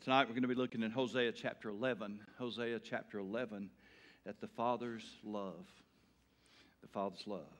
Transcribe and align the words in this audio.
Tonight 0.00 0.22
we're 0.22 0.32
going 0.32 0.42
to 0.42 0.48
be 0.48 0.54
looking 0.54 0.82
in 0.82 0.90
Hosea 0.90 1.32
chapter 1.32 1.68
11. 1.68 2.18
Hosea 2.38 2.80
chapter 2.80 3.18
11 3.18 3.68
at 4.26 4.40
the 4.40 4.48
Father's 4.48 5.04
love. 5.22 5.66
The 6.80 6.88
Father's 6.88 7.26
love. 7.26 7.52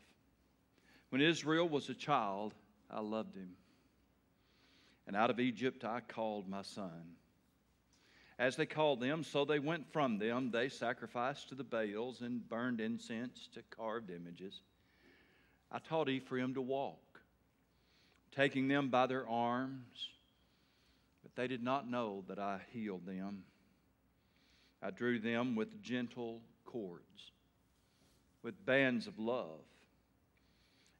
When 1.10 1.21
Israel 1.21 1.68
was 1.68 1.90
a 1.90 1.95
child, 1.95 2.54
I 2.90 3.00
loved 3.00 3.37
him. 3.37 3.50
And 5.06 5.14
out 5.14 5.29
of 5.29 5.40
Egypt 5.40 5.84
I 5.84 6.00
called 6.00 6.48
my 6.48 6.62
son. 6.62 7.16
As 8.39 8.57
they 8.57 8.67
called 8.67 9.01
them, 9.01 9.25
so 9.25 9.45
they 9.45 9.59
went 9.59 9.93
from 9.93 10.17
them. 10.17 10.51
They 10.51 10.71
sacrificed 10.71 11.51
to 11.51 11.55
the 11.55 11.64
Baals 11.64 12.23
and 12.23 12.49
burned 12.49 12.80
incense 12.80 13.46
to 13.53 13.62
carved 13.77 14.09
images. 14.09 14.62
I 15.71 15.80
taught 15.80 16.09
Ephraim 16.09 16.55
to 16.55 16.62
walk, 16.62 17.21
taking 18.35 18.69
them 18.69 18.89
by 18.89 19.07
their 19.07 19.29
arms, 19.29 20.09
but 21.35 21.43
they 21.43 21.49
did 21.49 21.62
not 21.62 21.89
know 21.89 22.25
that 22.29 22.39
I 22.39 22.61
healed 22.73 23.07
them. 23.07 23.45
I 24.82 24.90
drew 24.90 25.18
them 25.18 25.54
with 25.54 25.82
gentle 25.82 26.40
cords, 26.64 27.32
with 28.43 28.64
bands 28.67 29.07
of 29.07 29.18
love. 29.18 29.61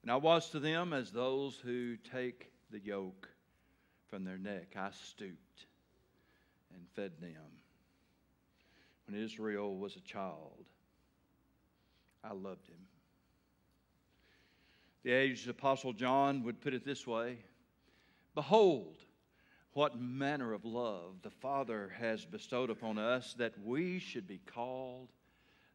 And 0.03 0.11
I 0.11 0.17
was 0.17 0.51
to 0.51 0.61
them 0.61 0.93
as 0.93 1.11
those 1.11 1.57
who 1.57 1.97
take 1.97 2.51
the 2.71 2.81
yoke 2.81 3.29
from 4.09 4.25
their 4.25 4.39
neck. 4.39 4.75
I 4.77 4.91
stooped 4.91 5.67
and 6.75 6.83
fed 6.95 7.13
them. 7.21 7.33
When 9.07 9.21
Israel 9.21 9.77
was 9.77 9.97
a 9.97 10.01
child, 10.01 10.65
I 12.25 12.33
loved 12.33 12.69
him. 12.69 12.77
The 15.03 15.13
aged 15.13 15.49
Apostle 15.49 15.93
John 15.93 16.45
would 16.45 16.61
put 16.61 16.75
it 16.75 16.85
this 16.85 17.07
way 17.07 17.39
Behold, 18.35 18.97
what 19.75 20.01
manner 20.01 20.53
of 20.53 20.65
love 20.65 21.15
the 21.23 21.31
Father 21.31 21.93
has 21.99 22.25
bestowed 22.25 22.71
upon 22.71 22.99
us 22.99 23.35
that 23.35 23.55
we 23.65 23.99
should 23.99 24.27
be 24.27 24.41
called 24.55 25.09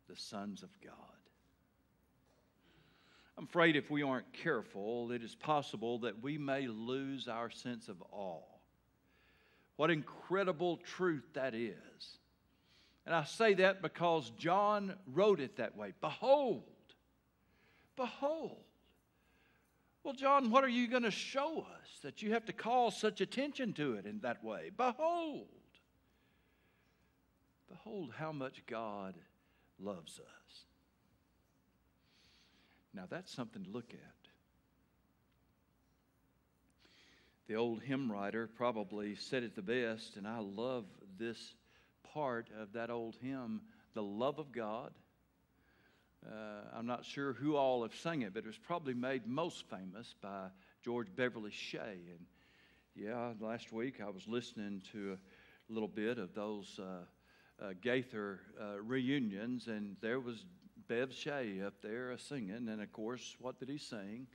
the 0.07 0.15
sons 0.15 0.63
of 0.63 0.69
God. 0.83 0.93
I'm 3.37 3.45
afraid 3.45 3.75
if 3.75 3.91
we 3.91 4.03
aren't 4.03 4.31
careful, 4.33 5.11
it 5.11 5.23
is 5.23 5.35
possible 5.35 5.99
that 5.99 6.23
we 6.23 6.37
may 6.37 6.67
lose 6.67 7.27
our 7.27 7.49
sense 7.49 7.87
of 7.87 8.01
awe. 8.11 8.41
What 9.75 9.91
incredible 9.91 10.77
truth 10.77 11.25
that 11.33 11.53
is. 11.53 11.73
And 13.05 13.13
I 13.13 13.23
say 13.23 13.53
that 13.55 13.81
because 13.81 14.31
John 14.37 14.95
wrote 15.13 15.39
it 15.39 15.57
that 15.57 15.77
way. 15.77 15.93
Behold, 16.01 16.63
behold. 17.95 18.66
Well, 20.07 20.15
John, 20.15 20.51
what 20.51 20.63
are 20.63 20.69
you 20.69 20.87
going 20.87 21.03
to 21.03 21.11
show 21.11 21.59
us 21.59 21.99
that 22.01 22.21
you 22.21 22.31
have 22.31 22.45
to 22.45 22.53
call 22.53 22.91
such 22.91 23.19
attention 23.19 23.73
to 23.73 23.95
it 23.95 24.05
in 24.05 24.21
that 24.21 24.41
way? 24.41 24.71
Behold. 24.77 25.49
Behold 27.67 28.13
how 28.17 28.31
much 28.31 28.65
God 28.67 29.15
loves 29.77 30.17
us. 30.17 30.59
Now, 32.93 33.03
that's 33.09 33.33
something 33.33 33.65
to 33.65 33.69
look 33.69 33.91
at. 33.91 34.29
The 37.49 37.55
old 37.55 37.81
hymn 37.81 38.09
writer 38.09 38.47
probably 38.47 39.13
said 39.15 39.43
it 39.43 39.57
the 39.57 39.61
best, 39.61 40.15
and 40.15 40.25
I 40.25 40.39
love 40.39 40.85
this 41.19 41.53
part 42.13 42.47
of 42.57 42.71
that 42.71 42.89
old 42.89 43.17
hymn 43.21 43.59
The 43.93 44.03
Love 44.03 44.39
of 44.39 44.53
God. 44.53 44.93
Uh, 46.25 46.77
I'm 46.77 46.85
not 46.85 47.05
sure 47.05 47.33
who 47.33 47.55
all 47.55 47.83
have 47.83 47.95
sung 47.95 48.21
it, 48.21 48.33
but 48.33 48.43
it 48.43 48.47
was 48.47 48.57
probably 48.57 48.93
made 48.93 49.27
most 49.27 49.65
famous 49.69 50.15
by 50.21 50.47
George 50.83 51.07
Beverly 51.15 51.51
Shea. 51.51 51.79
And 51.79 52.25
yeah, 52.95 53.33
last 53.39 53.71
week 53.71 54.01
I 54.01 54.09
was 54.09 54.27
listening 54.27 54.81
to 54.91 55.17
a 55.69 55.73
little 55.73 55.87
bit 55.87 56.17
of 56.17 56.33
those 56.33 56.79
uh, 56.79 57.63
uh, 57.63 57.73
Gaither 57.81 58.39
uh, 58.59 58.81
reunions, 58.81 59.67
and 59.67 59.95
there 60.01 60.19
was 60.19 60.45
Bev 60.87 61.13
Shea 61.13 61.61
up 61.61 61.81
there 61.81 62.17
singing. 62.17 62.67
And 62.69 62.81
of 62.81 62.91
course, 62.91 63.35
what 63.39 63.59
did 63.59 63.69
he 63.69 63.77
sing? 63.77 64.27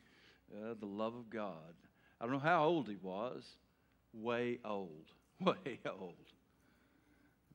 Uh, 0.54 0.74
the 0.78 0.86
love 0.86 1.14
of 1.14 1.30
God. 1.30 1.74
I 2.20 2.24
don't 2.24 2.34
know 2.34 2.38
how 2.38 2.64
old 2.64 2.88
he 2.88 2.96
was. 3.00 3.44
Way 4.12 4.58
old. 4.64 5.06
Way 5.40 5.80
old. 5.86 6.14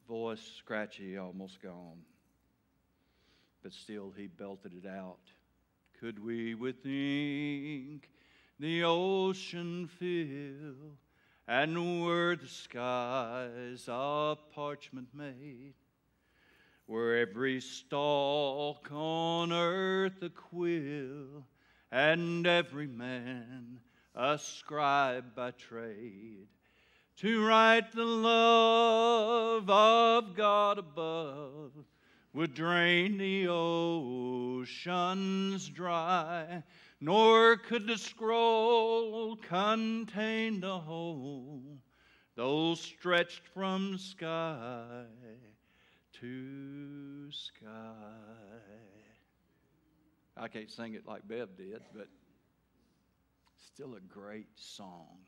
Voice 0.07 0.51
scratchy, 0.57 1.17
almost 1.17 1.61
gone. 1.61 1.99
But 3.63 3.73
still, 3.73 4.13
he 4.15 4.27
belted 4.27 4.73
it 4.73 4.87
out. 4.87 5.31
Could 5.99 6.23
we 6.23 6.53
with 6.53 6.85
ink 6.85 8.09
the 8.59 8.83
ocean 8.83 9.87
fill, 9.87 10.97
and 11.47 12.03
were 12.03 12.35
the 12.35 12.47
skies 12.47 13.85
of 13.87 14.49
parchment 14.51 15.09
made, 15.13 15.73
were 16.87 17.15
every 17.15 17.59
stalk 17.61 18.89
on 18.91 19.51
earth 19.51 20.21
a 20.21 20.29
quill, 20.29 21.45
and 21.91 22.47
every 22.47 22.87
man 22.87 23.79
a 24.15 24.37
scribe 24.39 25.35
by 25.35 25.51
trade, 25.51 26.47
to 27.17 27.45
write 27.45 27.91
the 27.91 28.05
love 28.05 29.69
of 29.69 30.35
God 30.35 30.77
above 30.79 31.71
would 32.33 32.53
drain 32.53 33.17
the 33.17 33.47
oceans 33.49 34.87
dry, 35.69 36.63
nor 36.99 37.57
could 37.57 37.87
the 37.87 37.97
scroll 37.97 39.35
contain 39.35 40.59
the 40.61 40.79
whole, 40.79 41.79
though 42.35 42.75
stretched 42.75 43.47
from 43.53 43.97
sky 43.97 45.05
to 46.19 47.31
sky. 47.31 47.67
I 50.35 50.47
can't 50.47 50.71
sing 50.71 50.93
it 50.93 51.07
like 51.07 51.27
Bev 51.27 51.55
did, 51.57 51.81
but 51.95 52.07
Still 53.77 53.93
a 53.93 53.99
great 53.99 54.47
song. 54.55 55.19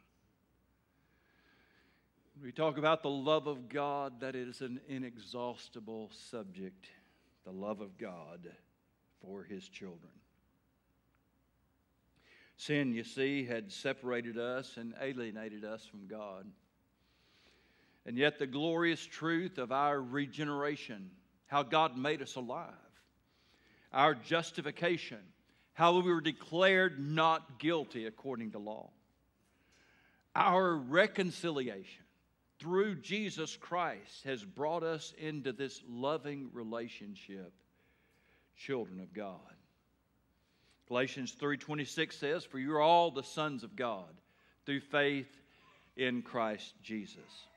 We 2.41 2.53
talk 2.53 2.77
about 2.77 3.03
the 3.03 3.09
love 3.09 3.47
of 3.47 3.67
God, 3.67 4.21
that 4.21 4.33
is 4.33 4.61
an 4.61 4.79
inexhaustible 4.87 6.09
subject. 6.29 6.87
The 7.43 7.51
love 7.51 7.81
of 7.81 7.97
God 7.97 8.47
for 9.21 9.43
his 9.43 9.67
children. 9.67 10.11
Sin, 12.55 12.93
you 12.93 13.03
see, 13.03 13.45
had 13.45 13.71
separated 13.71 14.37
us 14.37 14.77
and 14.77 14.93
alienated 15.01 15.65
us 15.65 15.85
from 15.85 16.07
God. 16.07 16.45
And 18.05 18.17
yet, 18.17 18.39
the 18.39 18.47
glorious 18.47 19.05
truth 19.05 19.57
of 19.57 19.71
our 19.73 20.01
regeneration, 20.01 21.11
how 21.47 21.63
God 21.63 21.97
made 21.97 22.21
us 22.21 22.35
alive, 22.35 22.73
our 23.91 24.15
justification, 24.15 25.19
how 25.73 25.99
we 25.99 26.11
were 26.11 26.21
declared 26.21 26.99
not 26.99 27.59
guilty 27.59 28.05
according 28.05 28.51
to 28.51 28.59
law. 28.59 28.91
Our 30.35 30.75
reconciliation 30.75 32.05
through 32.59 32.95
Jesus 32.95 33.55
Christ 33.55 34.23
has 34.25 34.43
brought 34.43 34.83
us 34.83 35.13
into 35.17 35.51
this 35.51 35.81
loving 35.87 36.49
relationship, 36.53 37.53
children 38.57 38.99
of 38.99 39.13
God. 39.13 39.39
Galatians 40.87 41.33
3:26 41.33 42.17
says, 42.17 42.43
"For 42.43 42.59
you 42.59 42.73
are 42.73 42.81
all 42.81 43.11
the 43.11 43.23
sons 43.23 43.63
of 43.63 43.75
God 43.75 44.13
through 44.65 44.81
faith 44.81 45.41
in 45.95 46.21
Christ 46.21 46.73
Jesus." 46.81 47.47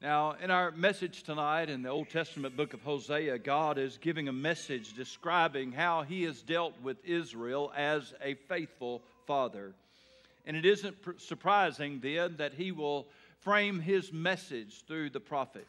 Now, 0.00 0.32
in 0.32 0.50
our 0.52 0.70
message 0.70 1.24
tonight 1.24 1.68
in 1.68 1.82
the 1.82 1.88
Old 1.88 2.08
Testament 2.08 2.56
book 2.56 2.72
of 2.72 2.82
Hosea, 2.82 3.38
God 3.40 3.78
is 3.78 3.98
giving 3.98 4.28
a 4.28 4.32
message 4.32 4.94
describing 4.94 5.72
how 5.72 6.02
he 6.02 6.22
has 6.22 6.40
dealt 6.40 6.80
with 6.80 7.04
Israel 7.04 7.72
as 7.74 8.14
a 8.20 8.34
faithful 8.34 9.02
father. 9.26 9.74
And 10.48 10.56
it 10.56 10.64
isn't 10.64 10.96
surprising 11.20 12.00
then 12.00 12.36
that 12.38 12.54
he 12.54 12.72
will 12.72 13.08
frame 13.40 13.80
his 13.80 14.14
message 14.14 14.82
through 14.86 15.10
the 15.10 15.20
prophet 15.20 15.68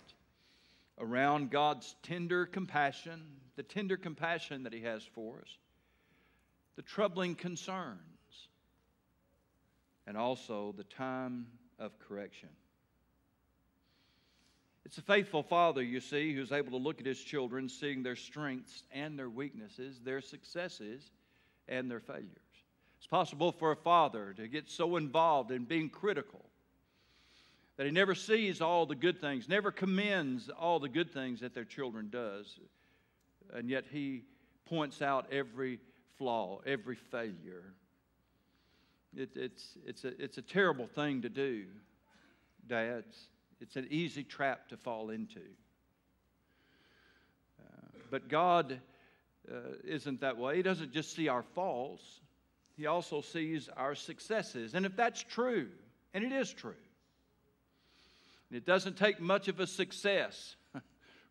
around 0.98 1.52
God's 1.52 1.98
tender 2.02 2.46
compassion, 2.46 3.22
the 3.58 3.64
tender 3.64 3.98
compassion 3.98 4.64
that 4.64 4.72
he 4.72 4.80
has 4.84 5.04
for 5.04 5.40
us, 5.42 5.58
the 6.78 6.82
troubling 6.82 7.36
concerns, 7.36 8.00
and 10.08 10.16
also 10.16 10.74
the 10.78 10.86
time 10.86 11.48
of 11.78 12.00
correction. 12.00 12.50
It's 14.86 14.98
a 14.98 15.02
faithful 15.02 15.44
father, 15.44 15.84
you 15.84 16.00
see, 16.00 16.34
who's 16.34 16.54
able 16.54 16.72
to 16.72 16.78
look 16.78 17.02
at 17.02 17.06
his 17.06 17.20
children, 17.20 17.68
seeing 17.68 18.02
their 18.02 18.16
strengths 18.16 18.84
and 18.94 19.20
their 19.20 19.30
weaknesses, 19.30 20.00
their 20.06 20.22
successes 20.22 21.12
and 21.68 21.92
their 21.92 22.00
failures. 22.00 22.49
It's 23.00 23.08
possible 23.08 23.52
for 23.52 23.72
a 23.72 23.76
father 23.76 24.34
to 24.34 24.48
get 24.48 24.70
so 24.70 24.98
involved 24.98 25.52
in 25.52 25.64
being 25.64 25.90
critical 25.90 26.46
that 27.78 27.86
he 27.86 27.92
never 27.94 28.14
sees 28.14 28.60
all 28.60 28.86
the 28.86 28.94
good 28.94 29.22
things, 29.22 29.48
never 29.48 29.72
commends 29.72 30.50
all 30.50 30.80
the 30.80 30.90
good 30.90 31.14
things 31.14 31.40
that 31.40 31.54
their 31.54 31.64
children 31.64 32.10
does, 32.12 32.60
and 33.54 33.70
yet 33.70 33.86
he 33.90 34.24
points 34.66 35.02
out 35.02 35.32
every 35.32 35.80
flaw, 36.18 36.60
every 36.66 36.96
failure. 36.96 37.74
It, 39.16 39.30
it's, 39.36 39.78
it's, 39.86 40.04
a, 40.04 40.22
it's 40.22 40.38
a 40.38 40.42
terrible 40.42 40.88
thing 40.88 41.22
to 41.22 41.30
do. 41.30 41.64
dads. 42.68 43.30
It's 43.62 43.78
an 43.78 43.88
easy 43.90 44.24
trap 44.24 44.68
to 44.70 44.78
fall 44.78 45.10
into. 45.10 45.40
Uh, 47.60 47.88
but 48.12 48.28
God 48.28 48.80
uh, 49.50 49.56
isn't 49.86 50.22
that 50.22 50.38
way. 50.38 50.58
He 50.58 50.62
doesn't 50.62 50.94
just 50.94 51.16
see 51.16 51.28
our 51.30 51.44
faults, 51.56 52.04
He 52.80 52.86
also 52.86 53.20
sees 53.20 53.68
our 53.76 53.94
successes. 53.94 54.74
And 54.74 54.86
if 54.86 54.96
that's 54.96 55.22
true, 55.22 55.68
and 56.14 56.24
it 56.24 56.32
is 56.32 56.50
true, 56.50 56.80
it 58.50 58.66
doesn't 58.66 58.96
take 58.96 59.20
much 59.20 59.50
of 59.50 59.60
a 59.60 59.68
success. 59.68 60.56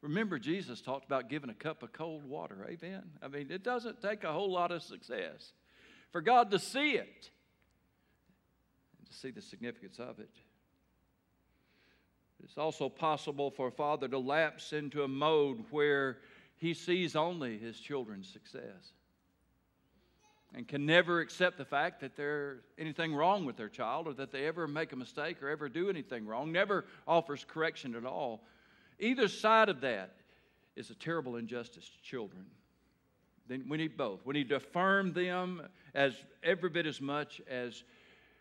Remember, 0.02 0.38
Jesus 0.38 0.82
talked 0.82 1.06
about 1.06 1.30
giving 1.30 1.48
a 1.48 1.54
cup 1.54 1.82
of 1.82 1.90
cold 1.94 2.26
water. 2.26 2.68
Amen. 2.68 3.02
I 3.22 3.28
mean, 3.28 3.50
it 3.50 3.64
doesn't 3.64 4.02
take 4.02 4.24
a 4.24 4.32
whole 4.32 4.52
lot 4.52 4.72
of 4.72 4.82
success 4.82 5.54
for 6.12 6.20
God 6.20 6.50
to 6.50 6.58
see 6.58 6.92
it 6.92 7.30
and 8.98 9.08
to 9.10 9.14
see 9.14 9.30
the 9.30 9.40
significance 9.40 9.98
of 9.98 10.18
it. 10.18 10.36
It's 12.44 12.58
also 12.58 12.90
possible 12.90 13.50
for 13.50 13.68
a 13.68 13.72
father 13.72 14.06
to 14.08 14.18
lapse 14.18 14.74
into 14.74 15.02
a 15.02 15.08
mode 15.08 15.64
where 15.70 16.18
he 16.56 16.74
sees 16.74 17.16
only 17.16 17.56
his 17.56 17.80
children's 17.80 18.28
success 18.28 18.92
and 20.58 20.66
can 20.66 20.84
never 20.84 21.20
accept 21.20 21.56
the 21.56 21.64
fact 21.64 22.00
that 22.00 22.16
there's 22.16 22.58
anything 22.78 23.14
wrong 23.14 23.44
with 23.44 23.56
their 23.56 23.68
child 23.68 24.08
or 24.08 24.12
that 24.14 24.32
they 24.32 24.44
ever 24.44 24.66
make 24.66 24.90
a 24.90 24.96
mistake 24.96 25.40
or 25.40 25.48
ever 25.48 25.68
do 25.68 25.88
anything 25.88 26.26
wrong, 26.26 26.50
never 26.50 26.84
offers 27.06 27.46
correction 27.46 27.94
at 27.94 28.04
all. 28.04 28.42
Either 28.98 29.28
side 29.28 29.68
of 29.68 29.80
that 29.82 30.16
is 30.74 30.90
a 30.90 30.96
terrible 30.96 31.36
injustice 31.36 31.88
to 31.88 32.02
children. 32.02 32.44
Then 33.46 33.66
we 33.68 33.76
need 33.76 33.96
both. 33.96 34.26
We 34.26 34.34
need 34.34 34.48
to 34.48 34.56
affirm 34.56 35.12
them 35.12 35.62
as 35.94 36.14
every 36.42 36.70
bit 36.70 36.86
as 36.86 37.00
much 37.00 37.40
as 37.48 37.84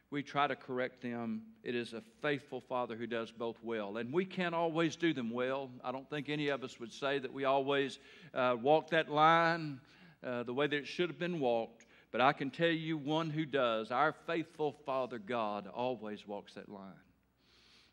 we 0.09 0.23
try 0.23 0.47
to 0.47 0.55
correct 0.55 1.03
them. 1.03 1.43
It 1.61 1.75
is 1.75 1.93
a 1.93 2.01
faithful 2.23 2.61
Father 2.61 2.95
who 2.95 3.05
does 3.05 3.31
both 3.31 3.57
well. 3.61 3.97
And 3.97 4.11
we 4.11 4.25
can't 4.25 4.55
always 4.55 4.95
do 4.95 5.13
them 5.13 5.29
well. 5.29 5.69
I 5.83 5.91
don't 5.91 6.09
think 6.09 6.29
any 6.29 6.47
of 6.47 6.63
us 6.63 6.79
would 6.79 6.91
say 6.91 7.19
that 7.19 7.31
we 7.31 7.45
always 7.45 7.99
uh, 8.33 8.55
walk 8.59 8.89
that 8.89 9.07
line 9.07 9.79
uh, 10.25 10.41
the 10.41 10.53
way 10.53 10.65
that 10.65 10.75
it 10.75 10.87
should 10.87 11.09
have 11.09 11.19
been 11.19 11.39
walked. 11.39 11.85
But 12.12 12.21
I 12.21 12.33
can 12.33 12.50
tell 12.50 12.69
you 12.69 12.98
one 12.98 13.30
who 13.30 13.45
does. 13.45 13.92
Our 13.92 14.13
faithful 14.25 14.71
Father 14.86 15.19
God 15.19 15.68
always 15.68 16.27
walks 16.27 16.54
that 16.54 16.69
line. 16.69 16.94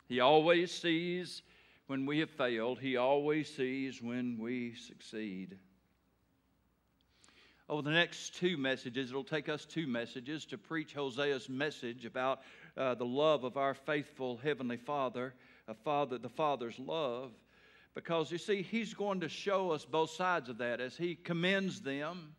He 0.09 0.21
always 0.21 0.71
sees 0.71 1.43
when 1.87 2.07
we 2.07 2.19
have 2.21 2.31
failed, 2.31 2.79
He 2.79 2.97
always 2.97 3.55
sees 3.55 4.01
when 4.01 4.39
we 4.39 4.75
succeed. 4.75 5.59
Over 7.69 7.83
the 7.83 7.91
next 7.91 8.37
two 8.37 8.59
messages, 8.59 9.11
it'll 9.11 9.25
take 9.25 9.49
us 9.49 9.65
two 9.65 9.87
messages 9.87 10.45
to 10.47 10.59
preach 10.59 10.95
Hosea's 10.95 11.49
message 11.49 12.05
about 12.05 12.43
uh, 12.77 12.95
the 12.95 13.07
love 13.07 13.45
of 13.45 13.57
our 13.57 13.75
faithful 13.75 14.37
Heavenly 14.37 14.77
Father, 14.77 15.35
a 15.67 15.75
father, 15.75 16.19
the 16.19 16.29
Father's 16.29 16.79
love. 16.79 17.33
Because 17.95 18.31
you 18.31 18.39
see, 18.39 18.61
He's 18.63 18.93
going 18.93 19.21
to 19.21 19.29
show 19.29 19.71
us 19.71 19.85
both 19.85 20.11
sides 20.11 20.49
of 20.49 20.59
that 20.59 20.81
as 20.81 20.97
He 20.97 21.15
commends 21.15 21.81
them, 21.81 22.35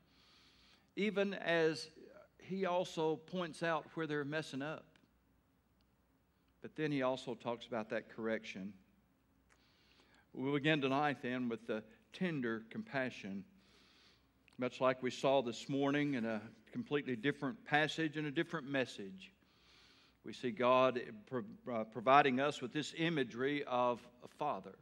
even 0.96 1.34
as 1.34 1.90
He 2.38 2.66
also 2.66 3.16
points 3.16 3.64
out 3.64 3.86
where 3.94 4.08
they're 4.08 4.26
messing 4.26 4.62
up. 4.62 4.86
But 6.62 6.76
then 6.76 6.92
He 6.92 7.02
also 7.02 7.36
talks 7.36 7.68
about 7.68 7.90
that 7.90 8.10
correction. 8.16 8.74
We'll 10.34 10.54
begin 10.54 10.82
tonight 10.82 11.18
then 11.22 11.50
with 11.50 11.66
the 11.68 11.84
tender 12.14 12.64
compassion 12.70 13.46
much 14.58 14.80
like 14.80 15.04
we 15.04 15.12
saw 15.12 15.42
this 15.42 15.68
morning 15.68 16.14
in 16.14 16.24
a 16.24 16.42
completely 16.72 17.16
different 17.16 17.66
passage 17.66 18.16
and 18.16 18.26
a 18.26 18.32
different 18.32 18.70
message. 18.70 19.34
We 20.24 20.32
see 20.32 20.52
God 20.52 21.02
uh, 21.70 21.84
providing 21.92 22.40
us 22.40 22.62
with 22.62 22.72
this 22.72 22.94
imagery 22.98 23.66
of 23.66 24.00
a 24.24 24.28
father. 24.28 24.76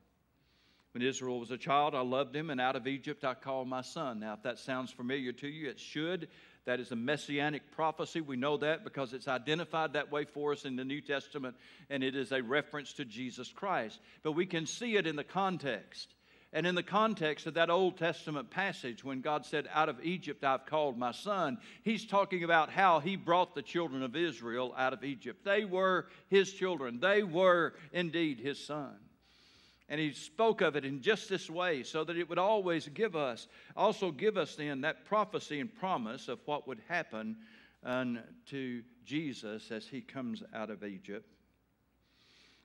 When 0.93 1.01
Israel 1.01 1.39
was 1.39 1.49
a 1.49 1.57
child, 1.57 1.95
I 1.95 2.01
loved 2.01 2.35
him, 2.35 2.51
and 2.51 2.61
out 2.61 2.75
of 2.75 2.85
Egypt 2.85 3.25
I 3.25 3.33
called 3.33 3.67
my 3.67 3.81
son. 3.81 4.19
Now, 4.19 4.33
if 4.33 4.43
that 4.43 4.59
sounds 4.59 4.91
familiar 4.91 5.31
to 5.33 5.47
you, 5.47 5.69
it 5.69 5.79
should. 5.79 6.27
That 6.65 6.79
is 6.79 6.91
a 6.91 6.95
messianic 6.95 7.71
prophecy. 7.71 8.21
We 8.21 8.37
know 8.37 8.57
that 8.57 8.83
because 8.83 9.11
it's 9.11 9.27
identified 9.27 9.93
that 9.93 10.11
way 10.11 10.25
for 10.25 10.53
us 10.53 10.65
in 10.65 10.75
the 10.75 10.85
New 10.85 11.01
Testament, 11.01 11.55
and 11.89 12.03
it 12.03 12.15
is 12.15 12.31
a 12.31 12.43
reference 12.43 12.93
to 12.93 13.05
Jesus 13.05 13.51
Christ. 13.51 13.99
But 14.21 14.33
we 14.33 14.45
can 14.45 14.67
see 14.67 14.95
it 14.95 15.07
in 15.07 15.15
the 15.15 15.23
context. 15.23 16.13
And 16.53 16.67
in 16.67 16.75
the 16.75 16.83
context 16.83 17.47
of 17.47 17.55
that 17.55 17.71
Old 17.71 17.97
Testament 17.97 18.51
passage, 18.51 19.03
when 19.03 19.21
God 19.21 19.47
said, 19.47 19.67
Out 19.73 19.89
of 19.89 19.97
Egypt 20.03 20.43
I've 20.43 20.67
called 20.67 20.95
my 20.95 21.11
son, 21.11 21.57
he's 21.81 22.05
talking 22.05 22.43
about 22.43 22.69
how 22.69 22.99
he 22.99 23.15
brought 23.15 23.55
the 23.55 23.63
children 23.63 24.03
of 24.03 24.15
Israel 24.15 24.75
out 24.77 24.93
of 24.93 25.03
Egypt. 25.03 25.43
They 25.43 25.65
were 25.65 26.05
his 26.29 26.53
children, 26.53 26.99
they 26.99 27.23
were 27.23 27.73
indeed 27.91 28.39
his 28.39 28.63
son. 28.63 28.93
And 29.93 30.01
he 30.01 30.11
spoke 30.11 30.61
of 30.61 30.75
it 30.75 30.85
in 30.85 31.03
just 31.03 31.29
this 31.29 31.51
way 31.51 31.83
so 31.83 32.03
that 32.03 32.17
it 32.17 32.27
would 32.27 32.39
always 32.39 32.87
give 32.87 33.15
us, 33.15 33.47
also 33.77 34.09
give 34.09 34.37
us 34.37 34.55
then 34.55 34.81
that 34.81 35.05
prophecy 35.05 35.59
and 35.59 35.71
promise 35.71 36.29
of 36.29 36.39
what 36.45 36.67
would 36.67 36.81
happen 36.87 37.37
unto 37.83 38.81
Jesus 39.05 39.69
as 39.69 39.85
he 39.85 40.01
comes 40.01 40.41
out 40.51 40.71
of 40.71 40.83
Egypt. 40.83 41.31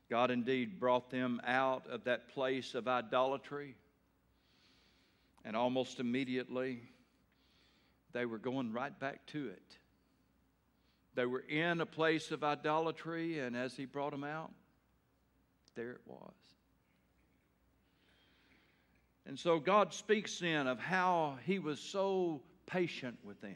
God 0.09 0.31
indeed 0.31 0.81
brought 0.81 1.11
them 1.11 1.43
out 1.47 1.87
of 1.91 2.05
that 2.05 2.31
place 2.31 2.75
of 2.75 2.89
idolatry. 2.89 3.75
And 5.45 5.55
almost 5.55 6.01
immediately, 6.01 6.81
they 8.15 8.25
were 8.25 8.39
going 8.39 8.73
right 8.73 8.99
back 8.99 9.27
to 9.27 9.49
it. 9.49 9.77
They 11.15 11.27
were 11.27 11.45
in 11.47 11.83
a 11.83 11.87
place 11.87 12.31
of 12.31 12.43
idolatry, 12.43 13.41
and 13.41 13.55
as 13.55 13.77
He 13.77 13.85
brought 13.85 14.13
them 14.13 14.25
out, 14.25 14.51
there 15.75 15.91
it 15.91 16.01
was. 16.07 16.33
And 19.29 19.39
so 19.39 19.61
God 19.61 19.93
speaks 19.93 20.39
then 20.41 20.67
of 20.67 20.81
how 20.81 21.39
He 21.45 21.61
was 21.61 21.79
so 21.79 22.41
patient 22.67 23.19
with 23.23 23.41
them. 23.41 23.55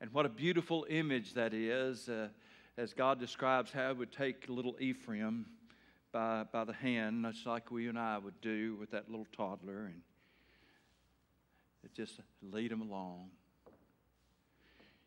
And 0.00 0.12
what 0.12 0.26
a 0.26 0.28
beautiful 0.28 0.84
image 0.90 1.32
that 1.34 1.54
is. 1.54 2.08
Uh, 2.08 2.28
as 2.76 2.92
God 2.92 3.20
describes 3.20 3.70
how 3.70 3.92
He 3.92 3.98
would 3.98 4.12
take 4.12 4.48
little 4.48 4.76
Ephraim 4.80 5.46
by, 6.12 6.44
by 6.52 6.64
the 6.64 6.72
hand, 6.72 7.22
much 7.22 7.46
like 7.46 7.70
we 7.70 7.88
and 7.88 7.96
I 7.96 8.18
would 8.18 8.40
do 8.40 8.76
with 8.80 8.90
that 8.90 9.08
little 9.08 9.28
toddler, 9.36 9.86
and 9.86 10.02
just 11.94 12.18
lead 12.42 12.72
him 12.72 12.80
along. 12.80 13.28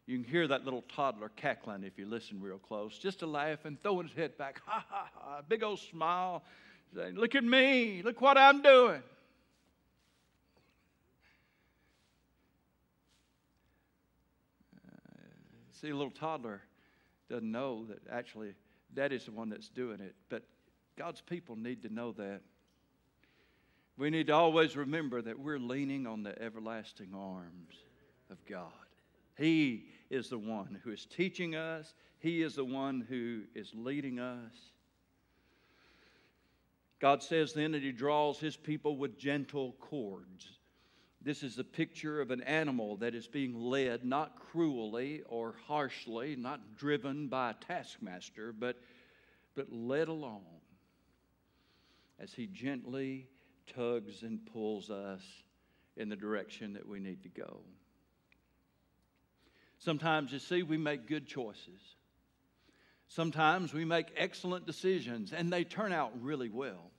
You 0.06 0.18
can 0.18 0.24
hear 0.24 0.48
that 0.48 0.64
little 0.64 0.84
toddler 0.96 1.30
cackling 1.36 1.84
if 1.84 2.00
you 2.00 2.06
listen 2.06 2.42
real 2.42 2.58
close, 2.58 2.98
just 2.98 3.22
a 3.22 3.28
laugh 3.28 3.66
and 3.66 3.82
throwing 3.84 4.08
his 4.08 4.16
head 4.16 4.38
back, 4.38 4.62
ha 4.66 4.86
ha 4.90 5.10
ha, 5.14 5.42
big 5.48 5.64
old 5.64 5.80
smile, 5.80 6.44
Look 6.94 7.36
at 7.36 7.44
me, 7.44 8.02
look 8.04 8.22
what 8.22 8.38
I'm 8.38 8.62
doing. 8.62 9.04
Uh, 14.88 15.22
see, 15.72 15.90
a 15.90 15.96
little 15.96 16.12
toddler 16.12 16.62
doesn't 17.30 17.52
know 17.52 17.86
that 17.86 18.00
actually 18.12 18.54
daddy's 18.94 19.26
the 19.26 19.32
one 19.32 19.50
that's 19.50 19.70
doing 19.70 20.00
it. 20.00 20.16
But 20.30 20.44
God's 20.98 21.22
people 21.22 21.56
need 21.56 21.84
to 21.84 21.94
know 21.94 22.14
that. 22.14 22.42
We 23.98 24.10
need 24.10 24.28
to 24.28 24.34
always 24.34 24.76
remember 24.76 25.22
that 25.22 25.40
we're 25.40 25.60
leaning 25.60 26.06
on 26.08 26.24
the 26.24 26.40
everlasting 26.42 27.14
arms 27.16 27.76
of 28.30 28.38
God. 28.46 28.72
He 29.38 29.86
is 30.10 30.30
the 30.30 30.38
one 30.38 30.80
who 30.84 30.92
is 30.92 31.06
teaching 31.06 31.56
us, 31.56 31.94
He 32.20 32.42
is 32.42 32.56
the 32.56 32.66
one 32.66 33.06
who 33.08 33.42
is 33.56 33.72
leading 33.76 34.20
us. 34.20 34.54
God 37.00 37.22
says 37.22 37.54
then 37.54 37.72
that 37.74 37.84
He 37.84 37.92
draws 37.92 38.40
His 38.40 38.58
people 38.58 38.98
with 38.98 39.18
gentle 39.18 39.76
cords. 39.80 40.58
This 41.22 41.44
is 41.44 41.56
the 41.56 41.64
picture 41.64 42.22
of 42.22 42.32
an 42.32 42.42
animal 42.44 42.98
that 42.98 43.14
is 43.14 43.28
being 43.28 43.60
led 43.60 44.06
not 44.06 44.40
cruelly 44.52 45.24
or 45.28 45.56
harshly, 45.68 46.36
not 46.36 46.78
driven 46.78 47.28
by 47.28 47.52
a 47.52 47.54
taskmaster, 47.54 48.54
but, 48.58 48.78
but 49.56 49.72
led 49.72 50.08
along 50.08 50.46
as 52.20 52.34
he 52.34 52.48
gently 52.48 53.28
tugs 53.76 54.24
and 54.24 54.46
pulls 54.46 54.90
us 54.90 55.22
in 55.98 56.10
the 56.10 56.16
direction 56.16 56.74
that 56.74 56.88
we 56.88 57.00
need 57.00 57.24
to 57.24 57.30
go. 57.30 57.62
Sometimes, 59.80 60.32
you 60.32 60.40
see, 60.40 60.64
we 60.64 60.78
make 60.78 61.08
good 61.08 61.28
choices. 61.28 61.82
Sometimes 63.08 63.74
we 63.74 63.86
make 63.86 64.08
excellent 64.16 64.66
decisions 64.66 65.34
and 65.34 65.52
they 65.52 65.64
turn 65.64 65.94
out 65.94 66.12
really 66.22 66.50
well. 66.50 66.92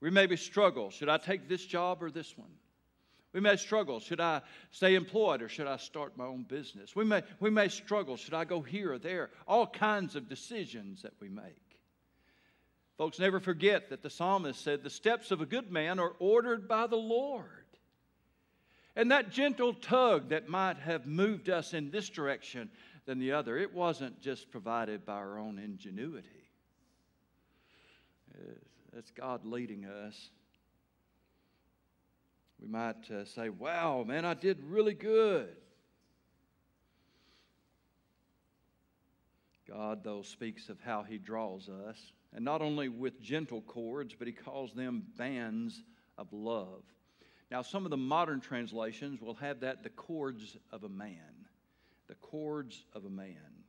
We 0.00 0.10
maybe 0.10 0.36
struggle 0.36 0.90
should 0.90 1.08
I 1.08 1.18
take 1.18 1.48
this 1.48 1.64
job 1.64 2.02
or 2.02 2.10
this 2.10 2.36
one? 2.36 2.52
We 3.34 3.40
may 3.40 3.56
struggle. 3.56 3.98
Should 3.98 4.20
I 4.20 4.42
stay 4.70 4.94
employed 4.94 5.42
or 5.42 5.48
should 5.48 5.66
I 5.66 5.76
start 5.76 6.16
my 6.16 6.24
own 6.24 6.44
business? 6.44 6.94
We 6.94 7.04
may, 7.04 7.22
we 7.40 7.50
may 7.50 7.66
struggle. 7.68 8.16
Should 8.16 8.32
I 8.32 8.44
go 8.44 8.62
here 8.62 8.92
or 8.92 8.98
there? 8.98 9.30
All 9.48 9.66
kinds 9.66 10.14
of 10.14 10.28
decisions 10.28 11.02
that 11.02 11.14
we 11.20 11.28
make. 11.28 11.80
Folks, 12.96 13.18
never 13.18 13.40
forget 13.40 13.90
that 13.90 14.02
the 14.02 14.10
psalmist 14.10 14.62
said, 14.62 14.84
The 14.84 14.90
steps 14.90 15.32
of 15.32 15.40
a 15.40 15.46
good 15.46 15.72
man 15.72 15.98
are 15.98 16.12
ordered 16.20 16.68
by 16.68 16.86
the 16.86 16.96
Lord. 16.96 17.48
And 18.94 19.10
that 19.10 19.30
gentle 19.30 19.74
tug 19.74 20.28
that 20.28 20.48
might 20.48 20.78
have 20.78 21.04
moved 21.04 21.50
us 21.50 21.74
in 21.74 21.90
this 21.90 22.08
direction 22.08 22.70
than 23.06 23.18
the 23.18 23.32
other, 23.32 23.58
it 23.58 23.72
wasn't 23.74 24.20
just 24.20 24.50
provided 24.50 25.04
by 25.04 25.14
our 25.14 25.38
own 25.38 25.58
ingenuity. 25.58 26.28
It's 28.96 29.10
God 29.10 29.44
leading 29.44 29.84
us. 29.84 30.30
We 32.60 32.68
might 32.68 33.10
uh, 33.10 33.24
say, 33.24 33.48
Wow, 33.48 34.04
man, 34.06 34.24
I 34.24 34.34
did 34.34 34.62
really 34.64 34.94
good. 34.94 35.48
God, 39.68 40.04
though, 40.04 40.22
speaks 40.22 40.68
of 40.68 40.78
how 40.80 41.02
He 41.02 41.18
draws 41.18 41.68
us, 41.68 42.12
and 42.32 42.44
not 42.44 42.62
only 42.62 42.88
with 42.88 43.20
gentle 43.20 43.62
cords, 43.62 44.14
but 44.16 44.28
He 44.28 44.32
calls 44.32 44.72
them 44.72 45.04
bands 45.16 45.82
of 46.16 46.32
love. 46.32 46.82
Now, 47.50 47.62
some 47.62 47.84
of 47.84 47.90
the 47.90 47.96
modern 47.96 48.40
translations 48.40 49.20
will 49.20 49.34
have 49.34 49.60
that 49.60 49.82
the 49.82 49.90
cords 49.90 50.56
of 50.70 50.84
a 50.84 50.88
man. 50.88 51.33
The 52.08 52.14
cords 52.16 52.84
of 52.92 53.04
a 53.04 53.10
man. 53.10 53.64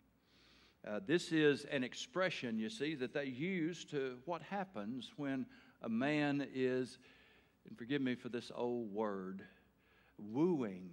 Uh, 0.87 0.99
this 1.05 1.31
is 1.31 1.65
an 1.65 1.83
expression, 1.83 2.59
you 2.59 2.69
see, 2.69 2.93
that 2.95 3.13
they 3.13 3.25
use 3.25 3.85
to 3.85 4.17
what 4.25 4.41
happens 4.43 5.11
when 5.17 5.45
a 5.81 5.89
man 5.89 6.47
is, 6.53 6.99
and 7.67 7.77
forgive 7.77 8.01
me 8.01 8.13
for 8.15 8.29
this 8.29 8.51
old 8.53 8.93
word, 8.93 9.41
wooing 10.17 10.91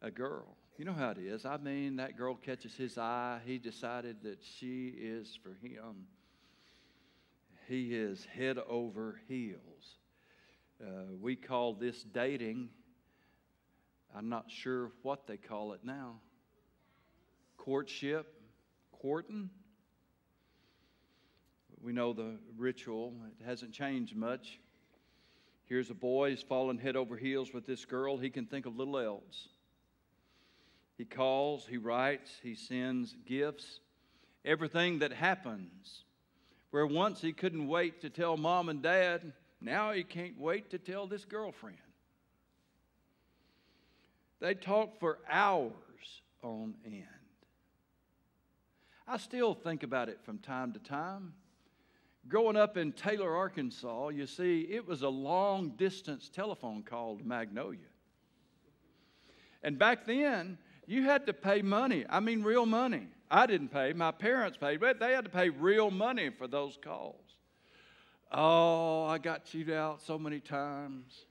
a 0.00 0.10
girl. 0.10 0.56
You 0.78 0.84
know 0.84 0.92
how 0.92 1.10
it 1.10 1.18
is. 1.18 1.44
I 1.44 1.56
mean, 1.56 1.96
that 1.96 2.16
girl 2.16 2.34
catches 2.34 2.74
his 2.74 2.98
eye. 2.98 3.40
He 3.44 3.58
decided 3.58 4.22
that 4.22 4.38
she 4.42 4.88
is 4.88 5.38
for 5.42 5.54
him. 5.62 6.06
He 7.68 7.94
is 7.94 8.24
head 8.24 8.58
over 8.68 9.20
heels. 9.28 9.98
Uh, 10.82 11.14
we 11.20 11.36
call 11.36 11.74
this 11.74 12.02
dating. 12.02 12.70
I'm 14.14 14.28
not 14.28 14.50
sure 14.50 14.92
what 15.02 15.26
they 15.26 15.36
call 15.36 15.72
it 15.72 15.80
now. 15.82 16.20
Courtship, 17.56 18.26
courting. 18.92 19.50
We 21.82 21.92
know 21.92 22.12
the 22.12 22.38
ritual, 22.56 23.12
it 23.40 23.44
hasn't 23.44 23.72
changed 23.72 24.16
much. 24.16 24.60
Here's 25.66 25.90
a 25.90 25.94
boy, 25.94 26.30
he's 26.30 26.42
fallen 26.42 26.78
head 26.78 26.96
over 26.96 27.16
heels 27.16 27.52
with 27.52 27.66
this 27.66 27.84
girl. 27.84 28.16
He 28.16 28.30
can 28.30 28.46
think 28.46 28.66
of 28.66 28.76
little 28.76 28.98
else. 28.98 29.48
He 30.96 31.04
calls, 31.04 31.66
he 31.66 31.76
writes, 31.76 32.30
he 32.42 32.54
sends 32.54 33.16
gifts, 33.26 33.80
everything 34.44 35.00
that 35.00 35.12
happens. 35.12 36.04
Where 36.70 36.86
once 36.86 37.20
he 37.20 37.32
couldn't 37.32 37.66
wait 37.66 38.00
to 38.02 38.10
tell 38.10 38.36
mom 38.36 38.68
and 38.68 38.82
dad, 38.82 39.32
now 39.60 39.92
he 39.92 40.04
can't 40.04 40.38
wait 40.38 40.70
to 40.70 40.78
tell 40.78 41.06
this 41.06 41.24
girlfriend. 41.24 41.78
They 44.40 44.54
talked 44.54 45.00
for 45.00 45.18
hours 45.30 45.72
on 46.42 46.74
end. 46.84 47.04
I 49.06 49.16
still 49.18 49.54
think 49.54 49.82
about 49.82 50.08
it 50.08 50.20
from 50.24 50.38
time 50.38 50.72
to 50.72 50.78
time. 50.78 51.34
Growing 52.26 52.56
up 52.56 52.76
in 52.78 52.92
Taylor, 52.92 53.36
Arkansas, 53.36 54.08
you 54.08 54.26
see, 54.26 54.62
it 54.62 54.86
was 54.86 55.02
a 55.02 55.08
long 55.08 55.70
distance 55.76 56.30
telephone 56.30 56.82
call 56.82 57.18
to 57.18 57.24
Magnolia. 57.24 57.80
And 59.62 59.78
back 59.78 60.06
then, 60.06 60.56
you 60.86 61.02
had 61.04 61.26
to 61.26 61.34
pay 61.34 61.60
money. 61.60 62.06
I 62.08 62.20
mean, 62.20 62.42
real 62.42 62.66
money. 62.66 63.08
I 63.30 63.46
didn't 63.46 63.68
pay, 63.68 63.92
my 63.92 64.10
parents 64.10 64.56
paid, 64.56 64.80
but 64.80 65.00
they 65.00 65.12
had 65.12 65.24
to 65.24 65.30
pay 65.30 65.50
real 65.50 65.90
money 65.90 66.30
for 66.30 66.46
those 66.46 66.78
calls. 66.82 67.16
Oh, 68.30 69.04
I 69.04 69.18
got 69.18 69.44
chewed 69.44 69.70
out 69.70 70.02
so 70.02 70.18
many 70.18 70.40
times. 70.40 71.26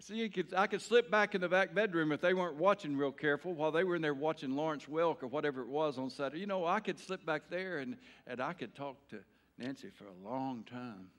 See, 0.00 0.28
could, 0.28 0.54
I 0.54 0.68
could 0.68 0.80
slip 0.80 1.10
back 1.10 1.34
in 1.34 1.40
the 1.40 1.48
back 1.48 1.74
bedroom 1.74 2.12
if 2.12 2.20
they 2.20 2.32
weren't 2.32 2.56
watching 2.56 2.96
real 2.96 3.10
careful 3.10 3.52
while 3.52 3.72
they 3.72 3.82
were 3.82 3.96
in 3.96 4.02
there 4.02 4.14
watching 4.14 4.54
Lawrence 4.54 4.84
Welk 4.86 5.24
or 5.24 5.26
whatever 5.26 5.62
it 5.62 5.68
was 5.68 5.98
on 5.98 6.08
Saturday. 6.08 6.38
You 6.38 6.46
know, 6.46 6.64
I 6.64 6.78
could 6.78 7.00
slip 7.00 7.26
back 7.26 7.50
there 7.50 7.78
and, 7.78 7.96
and 8.26 8.40
I 8.40 8.52
could 8.52 8.76
talk 8.76 8.96
to 9.08 9.18
Nancy 9.58 9.90
for 9.90 10.04
a 10.04 10.28
long 10.28 10.62
time. 10.70 11.10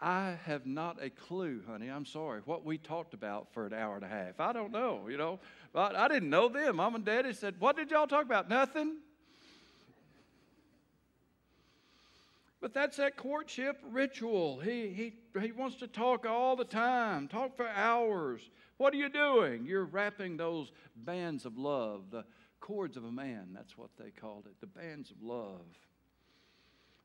I 0.00 0.38
have 0.44 0.64
not 0.64 1.02
a 1.02 1.10
clue, 1.10 1.62
honey. 1.66 1.88
I'm 1.88 2.06
sorry. 2.06 2.40
What 2.44 2.64
we 2.64 2.78
talked 2.78 3.14
about 3.14 3.52
for 3.52 3.66
an 3.66 3.74
hour 3.74 3.96
and 3.96 4.04
a 4.04 4.08
half. 4.08 4.38
I 4.38 4.52
don't 4.52 4.72
know, 4.72 5.08
you 5.08 5.18
know. 5.18 5.40
But 5.72 5.96
I 5.96 6.08
didn't 6.08 6.30
know 6.30 6.48
them. 6.48 6.76
Mom 6.76 6.94
and 6.94 7.04
Daddy 7.04 7.32
said, 7.32 7.56
What 7.58 7.76
did 7.76 7.90
y'all 7.90 8.06
talk 8.06 8.24
about? 8.24 8.48
Nothing. 8.48 8.96
But 12.60 12.74
that's 12.74 12.98
that 12.98 13.16
courtship 13.16 13.80
ritual. 13.90 14.60
He, 14.60 14.88
he, 14.88 15.40
he 15.40 15.52
wants 15.52 15.76
to 15.76 15.86
talk 15.86 16.26
all 16.26 16.56
the 16.56 16.64
time, 16.64 17.26
talk 17.26 17.56
for 17.56 17.68
hours. 17.68 18.42
What 18.76 18.92
are 18.92 18.98
you 18.98 19.08
doing? 19.08 19.64
You're 19.64 19.86
wrapping 19.86 20.36
those 20.36 20.70
bands 20.94 21.46
of 21.46 21.56
love, 21.56 22.10
the 22.10 22.24
cords 22.60 22.98
of 22.98 23.04
a 23.04 23.12
man, 23.12 23.48
that's 23.54 23.78
what 23.78 23.90
they 23.98 24.10
called 24.10 24.44
it, 24.46 24.60
the 24.60 24.66
bands 24.66 25.10
of 25.10 25.22
love 25.22 25.64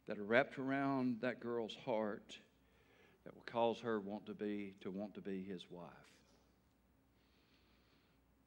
that 0.07 0.19
are 0.19 0.24
wrapped 0.24 0.59
around 0.59 1.17
that 1.21 1.39
girl's 1.39 1.77
heart 1.85 2.38
that 3.24 3.33
will 3.33 3.43
cause 3.45 3.79
her 3.79 4.00
want 4.00 4.25
to 4.25 4.33
be 4.33 4.75
to 4.81 4.91
want 4.91 5.13
to 5.15 5.21
be 5.21 5.41
his 5.41 5.65
wife. 5.69 5.89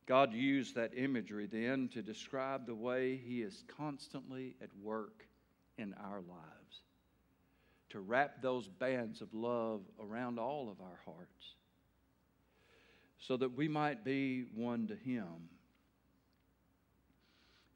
God 0.07 0.33
used 0.33 0.75
that 0.77 0.97
imagery 0.97 1.47
then 1.47 1.89
to 1.95 2.03
describe 2.03 2.67
the 2.67 2.75
way 2.75 3.17
he 3.17 3.43
is 3.43 3.65
constantly 3.77 4.57
at 4.63 4.71
work 4.83 5.27
in 5.79 5.95
our 6.05 6.21
lives 6.21 6.83
to 7.91 8.01
wrap 8.01 8.43
those 8.43 8.69
bands 8.69 9.21
of 9.21 9.33
love 9.33 9.81
around 10.01 10.39
all 10.39 10.71
of 10.71 10.81
our 10.81 11.01
hearts 11.05 11.55
so 13.19 13.37
that 13.37 13.57
we 13.57 13.69
might 13.69 14.05
be 14.05 14.45
one 14.55 14.87
to 14.89 14.95
him. 14.95 15.49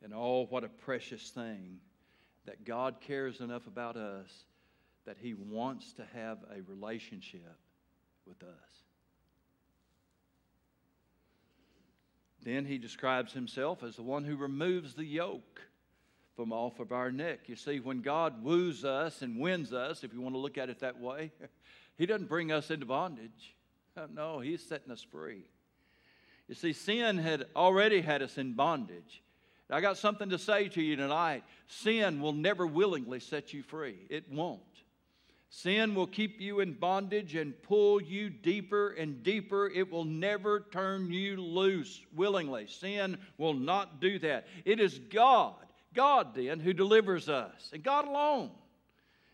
And 0.02 0.12
oh, 0.14 0.47
what 0.49 0.64
a 0.64 0.69
precious 0.69 1.31
thing 1.31 1.78
that 2.47 2.64
God 2.64 2.97
cares 3.00 3.40
enough 3.40 3.66
about 3.66 3.97
us 3.97 4.45
that 5.07 5.16
He 5.21 5.35
wants 5.35 5.92
to 5.95 6.04
have 6.14 6.38
a 6.50 6.62
relationship 6.62 7.57
with 8.26 8.42
us. 8.42 8.49
Then 12.42 12.64
He 12.64 12.78
describes 12.78 13.33
Himself 13.33 13.83
as 13.83 13.97
the 13.97 14.02
one 14.02 14.25
who 14.25 14.37
removes 14.37 14.95
the 14.95 15.04
yoke 15.04 15.61
from 16.37 16.53
off 16.53 16.81
of 16.81 16.93
our 16.93 17.12
neck. 17.12 17.41
You 17.47 17.57
see, 17.57 17.81
when 17.81 18.01
God 18.01 18.43
woos 18.43 18.85
us 18.85 19.23
and 19.23 19.39
wins 19.39 19.73
us, 19.73 20.05
if 20.05 20.12
you 20.12 20.21
want 20.21 20.35
to 20.35 20.39
look 20.39 20.59
at 20.59 20.71
it 20.71 20.81
that 20.81 21.01
way, 21.01 21.33
He 21.99 22.07
doesn't 22.07 22.29
bring 22.29 22.51
us 22.51 22.71
into 22.71 22.87
bondage. 22.87 23.55
No, 24.15 24.41
He's 24.41 24.62
setting 24.62 24.91
us 24.91 25.03
free. 25.03 25.45
You 26.49 26.55
see, 26.55 26.73
sin 26.73 27.19
had 27.19 27.45
already 27.55 28.01
had 28.01 28.23
us 28.23 28.39
in 28.39 28.55
bondage. 28.55 29.23
I 29.71 29.81
got 29.81 29.99
something 29.99 30.31
to 30.31 30.39
say 30.39 30.69
to 30.69 30.83
you 30.83 30.97
tonight. 30.97 31.45
Sin 31.67 32.21
will 32.21 32.33
never 32.33 32.67
willingly 32.67 33.21
set 33.21 33.53
you 33.53 33.62
free, 33.62 33.99
it 34.09 34.31
won't. 34.31 34.62
Sin 35.55 35.95
will 35.95 36.07
keep 36.07 36.41
you 36.41 36.61
in 36.61 36.73
bondage 36.73 37.35
and 37.35 37.53
pull 37.62 38.01
you 38.01 38.31
deeper 38.31 38.93
and 38.93 39.23
deeper. 39.23 39.69
It 39.69 39.91
will 39.91 40.07
never 40.07 40.61
turn 40.73 41.12
you 41.12 41.37
loose 41.37 42.01
willingly. 42.17 42.67
Sin 42.69 43.19
will 43.37 43.53
not 43.53 44.01
do 44.01 44.19
that. 44.21 44.47
It 44.65 44.81
is 44.81 44.99
God, 44.99 45.55
God 45.95 46.35
then, 46.35 46.61
who 46.61 46.73
delivers 46.73 47.29
us, 47.29 47.71
and 47.73 47.83
God 47.83 48.07
alone. 48.07 48.51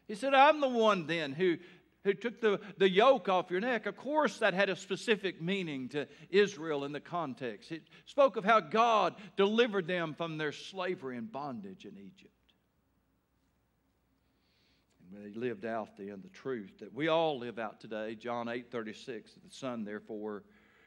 He 0.07 0.15
said, 0.15 0.35
I'm 0.35 0.61
the 0.61 0.69
one 0.69 1.07
then 1.07 1.33
who, 1.33 1.59
who 2.05 2.15
took 2.15 2.41
the, 2.41 2.61
the 2.79 2.88
yoke 2.88 3.29
off 3.29 3.50
your 3.50 3.61
neck. 3.61 3.87
Of 3.87 3.97
course, 3.97 4.38
that 4.38 4.55
had 4.55 4.71
a 4.71 4.77
specific 4.77 5.43
meaning 5.43 5.91
to 5.91 6.09
Israel 6.31 6.85
in 6.85 6.93
the 6.93 7.00
context. 7.00 7.71
It 7.71 7.83
spoke 8.07 8.37
of 8.37 8.45
how 8.45 8.61
God 8.61 9.15
delivered 9.37 9.87
them 9.87 10.15
from 10.15 10.38
their 10.38 10.53
slavery 10.53 11.19
and 11.19 11.31
bondage 11.31 11.85
in 11.85 11.99
Egypt 11.99 12.33
And 15.03 15.12
when 15.12 15.31
they 15.31 15.38
lived 15.38 15.67
out 15.67 15.99
then 15.99 16.21
the 16.23 16.31
truth 16.31 16.79
that 16.81 16.95
we 16.95 17.09
all 17.09 17.38
live 17.38 17.59
out 17.59 17.81
today. 17.81 18.15
John 18.15 18.49
8 18.49 18.71
36, 18.71 19.33
the 19.35 19.41
Son 19.50 19.85
therefore 19.85 20.45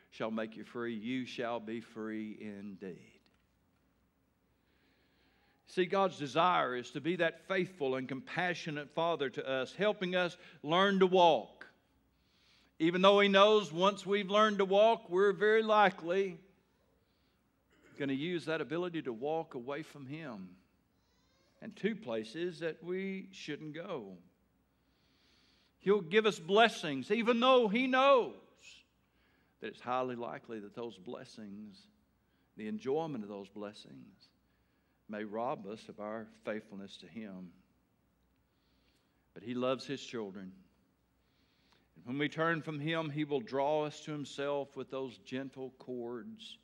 shall 0.10 0.32
make 0.32 0.58
you 0.58 0.64
free, 0.64 0.96
you 0.96 1.26
shall 1.26 1.60
be 1.60 1.80
free 1.80 2.38
indeed. 2.42 3.11
See, 5.68 5.86
God's 5.86 6.18
desire 6.18 6.76
is 6.76 6.92
to 6.92 7.02
be 7.02 7.16
that 7.18 7.48
faithful 7.48 7.96
and 7.96 8.08
compassionate 8.08 8.90
Father 8.94 9.30
to 9.30 9.50
us, 9.50 9.74
helping 9.74 10.16
us 10.16 10.36
learn 10.64 11.00
to 11.00 11.08
walk. 11.08 11.68
Even 12.80 13.02
though 13.02 13.20
He 13.20 13.30
knows 13.30 13.72
once 13.72 14.06
we've 14.06 14.30
learned 14.30 14.58
to 14.58 14.66
walk, 14.66 15.10
we're 15.10 15.34
very 15.34 15.64
likely 15.64 16.38
going 17.98 18.10
to 18.10 18.16
use 18.16 18.46
that 18.46 18.62
ability 18.62 19.04
to 19.04 19.14
walk 19.14 19.54
away 19.54 19.84
from 19.84 20.08
Him 20.08 20.50
and 21.62 21.76
to 21.78 21.96
places 21.96 22.60
that 22.60 22.84
we 22.84 23.28
shouldn't 23.32 23.76
go. 23.76 24.18
He'll 25.78 26.02
give 26.02 26.26
us 26.26 26.40
blessings, 26.40 27.12
even 27.12 27.40
though 27.40 27.68
He 27.68 27.86
knows 27.86 28.34
that 29.62 29.68
it's 29.68 29.82
highly 29.82 30.16
likely 30.16 30.60
that 30.60 30.76
those 30.76 30.98
blessings, 30.98 31.78
the 32.58 32.68
enjoyment 32.68 33.24
of 33.24 33.30
those 33.30 33.50
blessings, 33.50 34.30
may 35.12 35.26
rob 35.26 35.68
us 35.68 35.90
of 35.90 36.00
our 36.00 36.28
faithfulness 36.46 36.98
to 36.98 37.06
Him. 37.06 37.50
But 39.34 39.44
He 39.44 39.54
loves 39.54 39.86
His 39.86 40.02
children. 40.02 40.52
And 41.96 42.06
when 42.06 42.18
we 42.18 42.30
turn 42.30 42.62
from 42.62 42.80
Him, 42.80 43.10
He 43.10 43.26
will 43.26 43.42
draw 43.42 43.84
us 43.84 44.00
to 44.02 44.12
Himself 44.12 44.76
with 44.78 44.90
those 44.90 45.18
gentle 45.20 45.74
cords, 45.78 46.58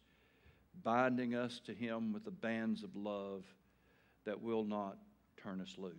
binding 0.84 1.36
us 1.36 1.60
to 1.66 1.74
Him 1.74 2.14
with 2.14 2.24
the 2.24 2.32
bands 2.32 2.84
of 2.84 2.96
love 2.96 3.44
that 4.26 4.42
will 4.42 4.64
not 4.64 4.98
turn 5.36 5.60
us 5.62 5.76
loose. 5.78 5.94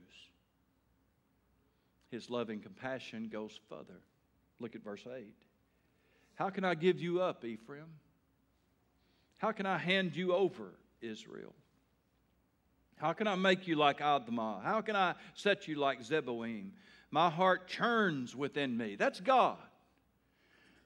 His 2.10 2.30
loving 2.30 2.60
compassion 2.60 3.28
goes 3.30 3.60
further. 3.68 4.00
Look 4.58 4.74
at 4.74 4.82
verse 4.82 5.06
8. 5.06 5.26
How 6.34 6.50
can 6.50 6.64
I 6.64 6.74
give 6.74 7.00
you 7.00 7.20
up, 7.20 7.44
Ephraim? 7.44 7.88
How 9.36 9.52
can 9.52 9.66
I 9.66 9.76
hand 9.78 10.16
you 10.16 10.32
over, 10.34 10.72
Israel? 11.00 11.54
How 12.98 13.12
can 13.12 13.26
I 13.26 13.36
make 13.36 13.66
you 13.66 13.76
like 13.76 14.00
Admah? 14.00 14.62
How 14.62 14.80
can 14.80 14.96
I 14.96 15.14
set 15.34 15.68
you 15.68 15.76
like 15.76 16.00
Zeboim? 16.02 16.70
My 17.10 17.30
heart 17.30 17.68
churns 17.68 18.36
within 18.36 18.76
me. 18.76 18.96
That's 18.96 19.20
God. 19.20 19.56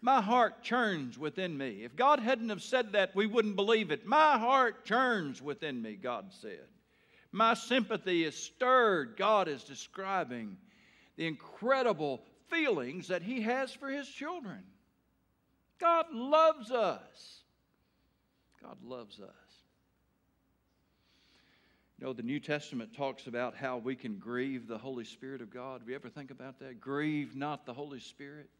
My 0.00 0.20
heart 0.20 0.62
churns 0.62 1.18
within 1.18 1.56
me. 1.56 1.84
If 1.84 1.96
God 1.96 2.20
hadn't 2.20 2.48
have 2.48 2.62
said 2.62 2.92
that, 2.92 3.14
we 3.14 3.26
wouldn't 3.26 3.56
believe 3.56 3.90
it. 3.90 4.04
My 4.04 4.38
heart 4.38 4.84
churns 4.84 5.40
within 5.40 5.80
me, 5.80 5.94
God 5.94 6.26
said. 6.40 6.66
My 7.30 7.54
sympathy 7.54 8.24
is 8.24 8.36
stirred. 8.36 9.16
God 9.16 9.48
is 9.48 9.64
describing 9.64 10.56
the 11.16 11.26
incredible 11.26 12.22
feelings 12.50 13.08
that 13.08 13.22
He 13.22 13.40
has 13.42 13.72
for 13.72 13.88
His 13.88 14.08
children. 14.08 14.62
God 15.80 16.06
loves 16.12 16.70
us. 16.70 17.42
God 18.62 18.76
loves 18.84 19.18
us. 19.18 19.41
Know, 22.02 22.12
the 22.12 22.24
New 22.24 22.40
Testament 22.40 22.92
talks 22.96 23.28
about 23.28 23.54
how 23.54 23.76
we 23.76 23.94
can 23.94 24.16
grieve 24.18 24.66
the 24.66 24.76
Holy 24.76 25.04
Spirit 25.04 25.40
of 25.40 25.50
God. 25.50 25.82
Have 25.82 25.88
you 25.88 25.94
ever 25.94 26.08
think 26.08 26.32
about 26.32 26.58
that? 26.58 26.80
Grieve 26.80 27.36
not 27.36 27.64
the 27.64 27.72
Holy 27.72 28.00
Spirit. 28.00 28.50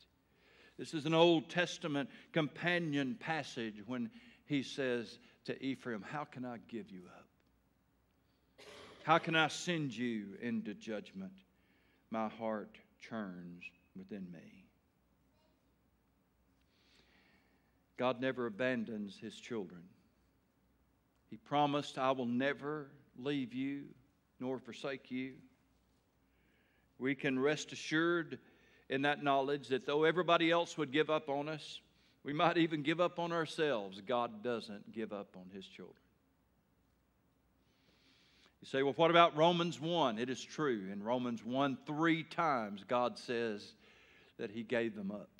This 0.78 0.94
is 0.94 1.06
an 1.06 1.14
Old 1.14 1.48
Testament 1.48 2.08
companion 2.32 3.16
passage 3.18 3.82
when 3.84 4.10
he 4.46 4.62
says 4.62 5.18
to 5.46 5.60
Ephraim, 5.60 6.04
How 6.08 6.22
can 6.22 6.44
I 6.44 6.58
give 6.68 6.88
you 6.92 7.00
up? 7.18 8.64
How 9.02 9.18
can 9.18 9.34
I 9.34 9.48
send 9.48 9.92
you 9.92 10.38
into 10.40 10.72
judgment? 10.72 11.32
My 12.12 12.28
heart 12.28 12.78
churns 13.00 13.64
within 13.96 14.24
me. 14.32 14.66
God 17.96 18.20
never 18.20 18.46
abandons 18.46 19.18
his 19.20 19.34
children. 19.34 19.82
He 21.28 21.38
promised, 21.38 21.98
I 21.98 22.12
will 22.12 22.26
never 22.26 22.86
leave 23.18 23.54
you 23.54 23.84
nor 24.40 24.58
forsake 24.58 25.10
you. 25.10 25.34
We 26.98 27.14
can 27.14 27.38
rest 27.38 27.72
assured 27.72 28.38
in 28.88 29.02
that 29.02 29.22
knowledge 29.22 29.68
that 29.68 29.86
though 29.86 30.04
everybody 30.04 30.50
else 30.50 30.76
would 30.76 30.92
give 30.92 31.10
up 31.10 31.28
on 31.28 31.48
us, 31.48 31.80
we 32.24 32.32
might 32.32 32.58
even 32.58 32.82
give 32.82 33.00
up 33.00 33.18
on 33.18 33.32
ourselves, 33.32 34.00
God 34.06 34.42
doesn't 34.44 34.92
give 34.92 35.12
up 35.12 35.36
on 35.36 35.50
his 35.52 35.66
children. 35.66 35.96
You 38.60 38.66
say, 38.66 38.84
well, 38.84 38.92
what 38.94 39.10
about 39.10 39.36
Romans 39.36 39.80
1? 39.80 40.18
It 40.18 40.30
is 40.30 40.42
true. 40.42 40.88
In 40.92 41.02
Romans 41.02 41.44
1, 41.44 41.78
three 41.84 42.22
times 42.22 42.84
God 42.86 43.18
says 43.18 43.74
that 44.38 44.52
he 44.52 44.62
gave 44.62 44.94
them 44.94 45.10
up. 45.10 45.31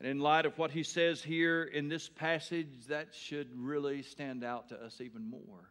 And 0.00 0.08
in 0.08 0.20
light 0.20 0.46
of 0.46 0.56
what 0.58 0.70
he 0.70 0.82
says 0.82 1.22
here 1.22 1.64
in 1.64 1.88
this 1.88 2.08
passage, 2.08 2.86
that 2.88 3.14
should 3.14 3.48
really 3.54 4.02
stand 4.02 4.44
out 4.44 4.68
to 4.68 4.76
us 4.76 5.00
even 5.00 5.28
more. 5.28 5.70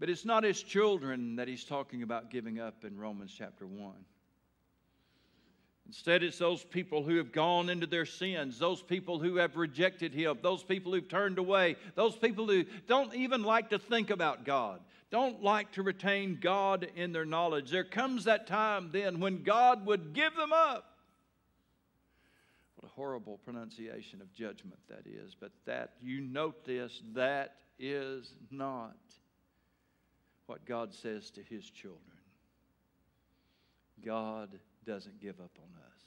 But 0.00 0.10
it's 0.10 0.24
not 0.24 0.44
his 0.44 0.62
children 0.62 1.36
that 1.36 1.48
he's 1.48 1.64
talking 1.64 2.02
about 2.02 2.30
giving 2.30 2.58
up 2.60 2.84
in 2.84 2.96
Romans 2.96 3.34
chapter 3.36 3.66
1. 3.66 3.92
Instead, 5.88 6.22
it's 6.22 6.38
those 6.38 6.62
people 6.62 7.02
who 7.02 7.16
have 7.16 7.32
gone 7.32 7.70
into 7.70 7.86
their 7.86 8.04
sins, 8.04 8.58
those 8.58 8.82
people 8.82 9.18
who 9.18 9.36
have 9.36 9.56
rejected 9.56 10.12
Him, 10.12 10.36
those 10.42 10.62
people 10.62 10.92
who've 10.92 11.08
turned 11.08 11.38
away, 11.38 11.76
those 11.94 12.14
people 12.14 12.46
who 12.46 12.64
don't 12.86 13.14
even 13.14 13.42
like 13.42 13.70
to 13.70 13.78
think 13.78 14.10
about 14.10 14.44
God, 14.44 14.80
don't 15.10 15.42
like 15.42 15.72
to 15.72 15.82
retain 15.82 16.38
God 16.42 16.86
in 16.94 17.12
their 17.12 17.24
knowledge. 17.24 17.70
There 17.70 17.84
comes 17.84 18.24
that 18.24 18.46
time 18.46 18.90
then 18.92 19.18
when 19.18 19.42
God 19.42 19.86
would 19.86 20.12
give 20.12 20.36
them 20.36 20.52
up. 20.52 20.87
What 22.78 22.90
a 22.92 22.94
horrible 22.94 23.38
pronunciation 23.38 24.20
of 24.20 24.32
judgment 24.32 24.78
that 24.88 25.02
is. 25.04 25.34
But 25.34 25.50
that, 25.66 25.94
you 26.00 26.20
note 26.20 26.64
this, 26.64 27.02
that 27.12 27.56
is 27.76 28.34
not 28.52 28.96
what 30.46 30.64
God 30.64 30.94
says 30.94 31.30
to 31.32 31.42
His 31.42 31.68
children. 31.70 32.02
God 34.04 34.50
doesn't 34.86 35.20
give 35.20 35.40
up 35.40 35.50
on 35.58 35.70
us. 35.86 36.02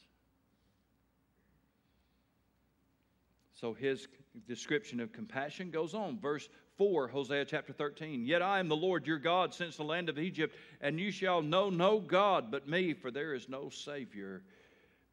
So 3.54 3.74
his 3.74 4.08
description 4.48 5.00
of 5.02 5.12
compassion 5.12 5.72
goes 5.72 5.94
on. 5.94 6.20
Verse 6.20 6.48
4, 6.78 7.10
Hosea 7.10 7.46
chapter 7.46 7.74
13. 7.74 8.26
Yet 8.26 8.42
I 8.42 8.60
am 8.60 8.70
the 8.70 8.76
Lord 8.76 9.06
your 9.06 9.20
God 9.20 9.54
since 9.54 9.76
the 9.76 9.84
land 9.84 10.08
of 10.08 10.18
Egypt, 10.18 10.56
and 10.80 11.00
you 11.00 11.12
shall 11.12 11.42
know 11.42 11.70
no 11.70 12.00
God 12.00 12.50
but 12.50 12.68
me, 12.68 12.94
for 12.94 13.12
there 13.12 13.34
is 13.36 13.50
no 13.50 13.70
Savior 13.70 14.42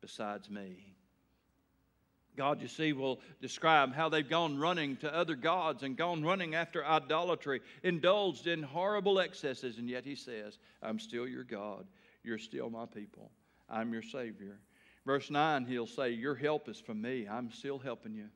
besides 0.00 0.48
me. 0.48 0.94
God, 2.38 2.62
you 2.62 2.68
see, 2.68 2.92
will 2.92 3.18
describe 3.42 3.92
how 3.92 4.08
they've 4.08 4.28
gone 4.28 4.58
running 4.58 4.96
to 4.98 5.12
other 5.12 5.34
gods 5.34 5.82
and 5.82 5.96
gone 5.96 6.22
running 6.22 6.54
after 6.54 6.86
idolatry, 6.86 7.60
indulged 7.82 8.46
in 8.46 8.62
horrible 8.62 9.18
excesses, 9.18 9.78
and 9.78 9.90
yet 9.90 10.04
He 10.04 10.14
says, 10.14 10.56
I'm 10.80 11.00
still 11.00 11.26
your 11.26 11.42
God. 11.42 11.84
You're 12.22 12.38
still 12.38 12.70
my 12.70 12.86
people. 12.86 13.32
I'm 13.68 13.92
your 13.92 14.02
Savior. 14.02 14.60
Verse 15.04 15.32
9, 15.32 15.66
He'll 15.66 15.88
say, 15.88 16.10
Your 16.10 16.36
help 16.36 16.68
is 16.68 16.78
from 16.78 17.02
me. 17.02 17.26
I'm 17.28 17.50
still 17.50 17.80
helping 17.80 18.14
you. 18.14 18.28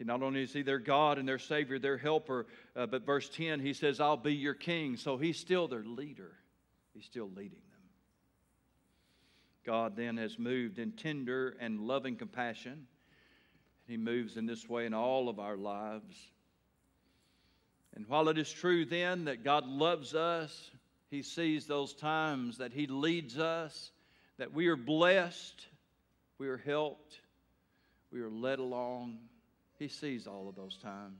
Not 0.00 0.22
only 0.22 0.42
is 0.42 0.52
He 0.52 0.60
their 0.60 0.78
God 0.78 1.16
and 1.16 1.26
their 1.26 1.38
Savior, 1.38 1.78
their 1.78 1.96
helper, 1.96 2.46
uh, 2.76 2.84
but 2.84 3.06
verse 3.06 3.30
10, 3.30 3.60
He 3.60 3.72
says, 3.72 3.98
I'll 3.98 4.18
be 4.18 4.34
your 4.34 4.52
king. 4.52 4.98
So 4.98 5.16
He's 5.16 5.38
still 5.38 5.68
their 5.68 5.84
leader, 5.84 6.32
He's 6.92 7.06
still 7.06 7.30
leading 7.34 7.62
them. 7.70 7.83
God 9.64 9.96
then 9.96 10.16
has 10.18 10.38
moved 10.38 10.78
in 10.78 10.92
tender 10.92 11.56
and 11.60 11.80
loving 11.80 12.16
compassion. 12.16 12.86
He 13.86 13.96
moves 13.96 14.36
in 14.36 14.46
this 14.46 14.68
way 14.68 14.86
in 14.86 14.94
all 14.94 15.28
of 15.28 15.38
our 15.38 15.56
lives. 15.56 16.16
And 17.94 18.06
while 18.08 18.28
it 18.28 18.38
is 18.38 18.50
true 18.50 18.84
then 18.84 19.26
that 19.26 19.44
God 19.44 19.66
loves 19.66 20.14
us, 20.14 20.70
He 21.10 21.22
sees 21.22 21.66
those 21.66 21.94
times 21.94 22.58
that 22.58 22.72
He 22.72 22.86
leads 22.86 23.38
us, 23.38 23.92
that 24.38 24.52
we 24.52 24.66
are 24.66 24.76
blessed, 24.76 25.66
we 26.38 26.48
are 26.48 26.58
helped, 26.58 27.20
we 28.10 28.20
are 28.20 28.30
led 28.30 28.58
along. 28.58 29.18
He 29.78 29.88
sees 29.88 30.26
all 30.26 30.48
of 30.48 30.56
those 30.56 30.76
times. 30.76 31.14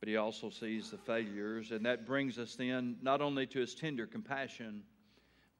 But 0.00 0.08
He 0.08 0.16
also 0.16 0.50
sees 0.50 0.90
the 0.90 0.98
failures, 0.98 1.70
and 1.72 1.84
that 1.86 2.06
brings 2.06 2.38
us 2.38 2.56
then 2.56 2.96
not 3.02 3.20
only 3.20 3.46
to 3.48 3.60
His 3.60 3.74
tender 3.74 4.06
compassion 4.06 4.82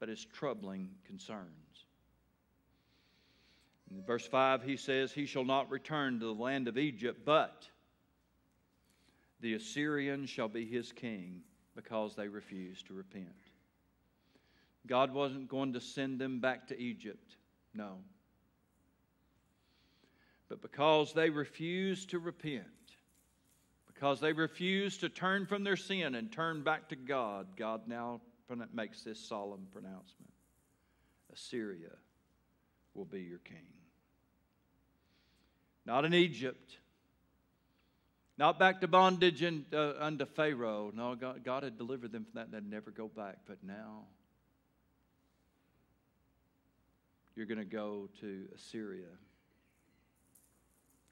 but 0.01 0.09
his 0.09 0.25
troubling 0.25 0.89
concerns. 1.05 1.85
In 3.91 4.03
verse 4.03 4.25
5, 4.25 4.63
he 4.63 4.75
says, 4.75 5.11
He 5.11 5.27
shall 5.27 5.45
not 5.45 5.69
return 5.69 6.19
to 6.19 6.25
the 6.25 6.33
land 6.33 6.67
of 6.67 6.79
Egypt, 6.79 7.21
but 7.23 7.69
the 9.41 9.53
Assyrian 9.53 10.25
shall 10.25 10.47
be 10.47 10.65
his 10.65 10.91
king 10.91 11.41
because 11.75 12.15
they 12.15 12.27
refused 12.27 12.87
to 12.87 12.95
repent. 12.95 13.27
God 14.87 15.13
wasn't 15.13 15.47
going 15.47 15.73
to 15.73 15.79
send 15.79 16.17
them 16.17 16.39
back 16.39 16.67
to 16.69 16.79
Egypt, 16.81 17.35
no. 17.75 17.97
But 20.49 20.63
because 20.63 21.13
they 21.13 21.29
refused 21.29 22.09
to 22.09 22.17
repent, 22.17 22.65
because 23.93 24.19
they 24.19 24.33
refused 24.33 25.01
to 25.01 25.09
turn 25.09 25.45
from 25.45 25.63
their 25.63 25.77
sin 25.77 26.15
and 26.15 26.31
turn 26.31 26.63
back 26.63 26.89
to 26.89 26.95
God, 26.95 27.55
God 27.55 27.81
now 27.87 28.19
makes 28.73 29.03
this 29.03 29.19
solemn 29.19 29.67
pronouncement 29.71 30.31
Assyria 31.33 31.95
will 32.93 33.05
be 33.05 33.21
your 33.21 33.39
king. 33.39 33.67
Not 35.85 36.05
in 36.05 36.13
Egypt, 36.13 36.77
not 38.37 38.59
back 38.59 38.81
to 38.81 38.87
bondage 38.87 39.41
and, 39.41 39.65
uh, 39.73 39.93
Pharaoh. 40.25 40.91
No, 40.93 41.15
God, 41.15 41.43
God 41.43 41.63
had 41.63 41.77
delivered 41.77 42.11
them 42.11 42.25
from 42.25 42.33
that 42.35 42.45
and 42.45 42.53
they'd 42.53 42.69
never 42.69 42.91
go 42.91 43.07
back. 43.07 43.37
But 43.45 43.63
now, 43.63 44.05
you're 47.35 47.45
going 47.45 47.59
to 47.59 47.65
go 47.65 48.09
to 48.19 48.47
Assyria. 48.55 49.09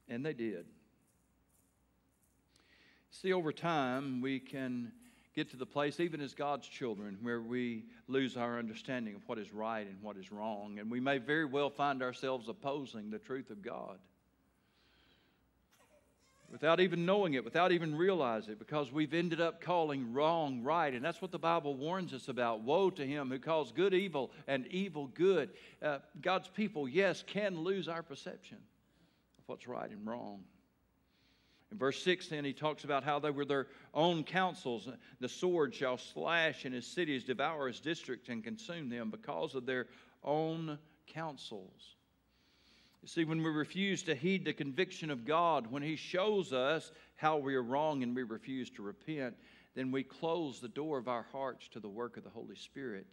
And 0.07 0.25
they 0.25 0.33
did. 0.33 0.65
See, 3.11 3.33
over 3.33 3.51
time, 3.51 4.21
we 4.21 4.39
can 4.39 4.91
get 5.35 5.49
to 5.51 5.57
the 5.57 5.65
place, 5.65 5.99
even 5.99 6.21
as 6.21 6.33
God's 6.33 6.67
children, 6.67 7.17
where 7.21 7.41
we 7.41 7.85
lose 8.07 8.35
our 8.35 8.59
understanding 8.59 9.15
of 9.15 9.21
what 9.27 9.37
is 9.37 9.53
right 9.53 9.87
and 9.87 10.01
what 10.01 10.17
is 10.17 10.31
wrong. 10.31 10.79
And 10.79 10.89
we 10.89 10.99
may 10.99 11.17
very 11.17 11.45
well 11.45 11.69
find 11.69 12.01
ourselves 12.01 12.49
opposing 12.49 13.09
the 13.09 13.19
truth 13.19 13.49
of 13.49 13.61
God 13.61 13.99
without 16.51 16.79
even 16.79 17.05
knowing 17.05 17.33
it, 17.35 17.43
without 17.43 17.71
even 17.71 17.95
realizing 17.95 18.53
it, 18.53 18.59
because 18.59 18.91
we've 18.91 19.13
ended 19.13 19.39
up 19.39 19.61
calling 19.61 20.13
wrong 20.13 20.63
right. 20.63 20.93
And 20.93 21.03
that's 21.03 21.21
what 21.21 21.31
the 21.31 21.39
Bible 21.39 21.75
warns 21.75 22.13
us 22.13 22.27
about. 22.27 22.61
Woe 22.61 22.89
to 22.91 23.05
him 23.05 23.29
who 23.29 23.39
calls 23.39 23.71
good 23.71 23.93
evil 23.93 24.31
and 24.47 24.65
evil 24.67 25.07
good. 25.07 25.49
Uh, 25.81 25.99
God's 26.21 26.47
people, 26.47 26.87
yes, 26.87 27.23
can 27.25 27.59
lose 27.59 27.87
our 27.87 28.01
perception 28.01 28.57
of 28.57 29.43
what's 29.47 29.67
right 29.67 29.89
and 29.89 30.05
wrong. 30.07 30.43
In 31.71 31.77
verse 31.77 32.01
6, 32.03 32.29
then, 32.29 32.45
he 32.45 32.53
talks 32.53 32.83
about 32.83 33.03
how 33.03 33.19
they 33.19 33.29
were 33.29 33.45
their 33.45 33.67
own 33.93 34.23
counsels. 34.23 34.89
The 35.19 35.29
sword 35.29 35.75
shall 35.75 35.97
slash 35.97 36.65
in 36.65 36.73
his 36.73 36.87
cities, 36.87 37.23
devour 37.23 37.67
his 37.67 37.79
district, 37.79 38.29
and 38.29 38.43
consume 38.43 38.89
them 38.89 39.11
because 39.11 39.53
of 39.53 39.65
their 39.65 39.87
own 40.23 40.79
counsels. 41.07 41.95
You 43.01 43.07
see, 43.07 43.23
when 43.23 43.41
we 43.41 43.49
refuse 43.49 44.03
to 44.03 44.15
heed 44.15 44.45
the 44.45 44.53
conviction 44.53 45.09
of 45.09 45.25
God, 45.25 45.67
when 45.67 45.83
He 45.83 45.95
shows 45.95 46.51
us 46.51 46.91
how 47.15 47.37
we 47.37 47.55
are 47.55 47.63
wrong 47.63 48.03
and 48.03 48.15
we 48.15 48.23
refuse 48.23 48.69
to 48.71 48.81
repent, 48.81 49.35
then 49.75 49.91
we 49.91 50.03
close 50.03 50.59
the 50.59 50.67
door 50.67 50.97
of 50.97 51.07
our 51.07 51.25
hearts 51.31 51.69
to 51.69 51.79
the 51.79 51.87
work 51.87 52.17
of 52.17 52.23
the 52.23 52.29
Holy 52.29 52.55
Spirit. 52.55 53.07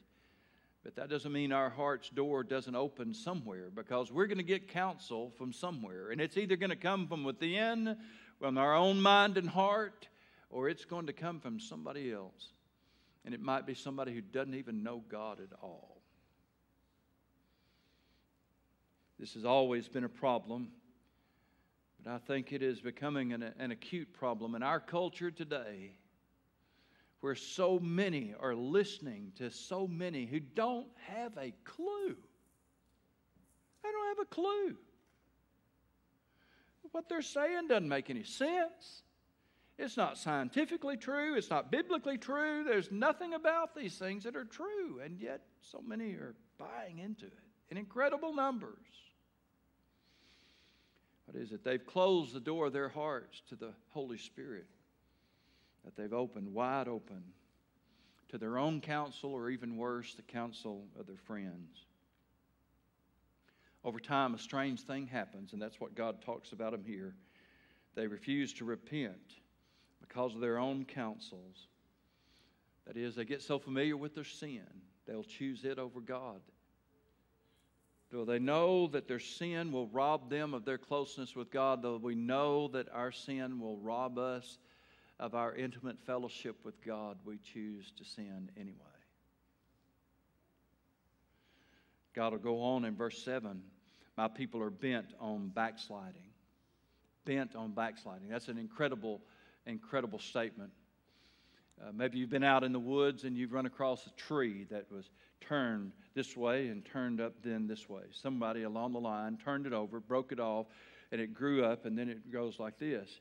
But 0.83 0.97
that 0.97 1.09
doesn't 1.09 1.33
mean 1.33 1.53
our 1.53 1.71
heart's 1.71 2.09
door 2.11 2.45
doesn't 2.45 2.75
open 2.75 3.13
somewhere 3.13 3.71
because 3.75 4.13
we're 4.13 4.27
going 4.27 4.39
to 4.39 4.45
get 4.45 4.69
counsel 4.69 5.33
from 5.37 5.53
somewhere. 5.53 6.11
And 6.11 6.21
it's 6.21 6.37
either 6.37 6.57
going 6.57 6.71
to 6.71 6.77
come 6.77 7.09
from 7.09 7.25
within 7.25 7.97
from 8.39 8.59
our 8.59 8.75
own 8.75 9.01
mind 9.01 9.39
and 9.39 9.49
heart, 9.49 10.09
or 10.51 10.69
it's 10.69 10.85
going 10.85 11.07
to 11.07 11.13
come 11.13 11.41
from 11.41 11.59
somebody 11.59 12.13
else. 12.13 12.53
And 13.25 13.35
it 13.35 13.41
might 13.41 13.67
be 13.67 13.75
somebody 13.75 14.15
who 14.15 14.21
doesn't 14.21 14.55
even 14.55 14.83
know 14.83 15.03
God 15.09 15.41
at 15.41 15.57
all. 15.63 16.01
This 19.19 19.35
has 19.35 19.45
always 19.45 19.89
been 19.89 20.05
a 20.05 20.09
problem, 20.09 20.69
but 22.05 22.13
I 22.13 22.19
think 22.19 22.53
it 22.53 22.63
is 22.63 22.81
becoming 22.81 23.33
an, 23.33 23.43
an 23.59 23.71
acute 23.71 24.13
problem 24.13 24.55
in 24.55 24.63
our 24.63 24.79
culture 24.79 25.31
today 25.31 25.93
where 27.21 27.35
so 27.35 27.79
many 27.79 28.35
are 28.39 28.55
listening 28.55 29.33
to 29.37 29.51
so 29.51 29.89
many 29.89 30.27
who 30.27 30.39
don't 30.39 30.87
have 31.09 31.33
a 31.39 31.53
clue. 31.65 32.15
They 33.83 33.91
don't 33.91 34.17
have 34.17 34.27
a 34.27 34.29
clue. 34.29 34.77
What 36.93 37.09
they're 37.09 37.23
saying 37.23 37.69
doesn't 37.69 37.89
make 37.89 38.11
any 38.11 38.23
sense. 38.23 39.03
It's 39.79 39.97
not 39.97 40.17
scientifically 40.17 40.97
true. 40.97 41.37
It's 41.37 41.51
not 41.51 41.71
biblically 41.71 42.17
true. 42.17 42.65
There's 42.65 42.91
nothing 42.91 43.35
about 43.35 43.75
these 43.75 43.97
things 43.99 44.25
that 44.25 44.35
are 44.35 44.45
true. 44.45 45.01
And 45.05 45.21
yet, 45.21 45.43
so 45.61 45.83
many 45.87 46.13
are 46.13 46.35
buying 46.59 46.99
into 46.99 47.27
it 47.27 47.33
in 47.71 47.77
incredible 47.77 48.35
numbers. 48.35 48.79
What 51.27 51.37
is 51.37 51.53
it? 51.53 51.65
They've 51.65 51.85
closed 51.85 52.33
the 52.33 52.41
door 52.41 52.67
of 52.67 52.73
their 52.73 52.89
hearts 52.89 53.43
to 53.49 53.57
the 53.57 53.73
Holy 53.91 54.17
Spirit, 54.17 54.67
that 55.85 55.97
they've 55.97 56.13
opened 56.13 56.53
wide 56.53 56.89
open 56.89 57.23
to 58.29 58.39
their 58.39 58.59
own 58.59 58.81
counsel, 58.81 59.33
or 59.33 59.51
even 59.51 59.77
worse, 59.77 60.15
the 60.15 60.23
counsel 60.23 60.85
of 60.99 61.07
their 61.07 61.17
friends. 61.17 61.86
Over 63.87 64.01
time, 64.01 64.35
a 64.35 64.39
strange 64.39 64.81
thing 64.81 65.07
happens, 65.07 65.53
and 65.53 65.63
that's 65.63 65.81
what 65.81 65.95
God 65.95 66.21
talks 66.21 66.51
about 66.51 66.73
them 66.73 66.83
here. 66.85 67.15
They 67.95 68.09
refuse 68.09 68.53
to 68.55 68.65
repent 68.65 69.37
because 70.01 70.35
of 70.35 70.41
their 70.41 70.59
own 70.59 70.85
counsels. 70.85 71.69
That 72.89 72.97
is, 72.97 73.15
they 73.15 73.25
get 73.25 73.43
so 73.43 73.61
familiar 73.61 73.97
with 73.97 74.17
their 74.17 74.25
sin, 74.25 74.67
they'll 75.07 75.23
choose 75.23 75.65
it 75.65 75.79
over 75.79 76.01
God. 76.01 76.41
Though 78.11 78.25
they 78.25 78.41
know 78.41 78.89
that 78.89 79.07
their 79.07 79.21
sin 79.21 79.71
will 79.71 79.87
rob 79.87 80.31
them 80.31 80.53
of 80.53 80.65
their 80.65 80.79
closeness 80.79 81.37
with 81.37 81.53
God, 81.53 81.81
though 81.81 81.97
we 81.97 82.17
know 82.17 82.67
that 82.69 82.89
our 82.93 83.13
sin 83.13 83.61
will 83.61 83.77
rob 83.77 84.19
us 84.19 84.59
of 85.21 85.37
our 85.37 85.55
intimate 85.55 86.01
fellowship 86.05 86.57
with 86.65 86.85
God, 86.85 87.19
we 87.25 87.39
choose 87.39 87.93
to 87.99 88.05
sin 88.05 88.51
anyway. 88.57 88.75
God 92.15 92.33
will 92.33 92.41
go 92.41 92.63
on 92.63 92.85
in 92.85 92.97
verse 92.97 93.23
7 93.23 93.63
my 94.17 94.29
people 94.29 94.63
are 94.63 94.71
bent 94.71 95.13
on 95.21 95.49
backsliding. 95.49 96.31
Bent 97.25 97.55
on 97.55 97.73
backsliding. 97.73 98.29
That's 98.29 98.49
an 98.49 98.59
incredible, 98.59 99.21
incredible 99.67 100.19
statement. 100.19 100.71
Uh, 101.81 101.93
maybe 101.93 102.19
you've 102.19 102.31
been 102.31 102.45
out 102.45 102.65
in 102.65 102.73
the 102.73 102.81
woods 102.81 103.25
and 103.25 103.37
you've 103.37 103.53
run 103.53 103.67
across 103.67 104.07
a 104.07 104.11
tree 104.11 104.65
that 104.71 104.91
was 104.91 105.11
turned 105.41 105.93
this 106.15 106.37
way 106.37 106.69
and 106.69 106.85
turned 106.85 107.21
up 107.21 107.35
then 107.43 107.67
this 107.67 107.89
way. 107.89 108.03
Somebody 108.11 108.63
along 108.63 108.93
the 108.93 109.01
line 109.01 109.37
turned 109.37 109.67
it 109.67 109.75
over, 109.75 110.01
broke 110.01 110.33
it 110.33 110.41
off, 110.41 110.67
and 111.13 111.21
it 111.21 111.35
grew 111.35 111.65
up, 111.65 111.85
and 111.85 111.97
then 111.97 112.09
it 112.09 112.33
goes 112.33 112.59
like 112.59 112.79
this. 112.79 113.21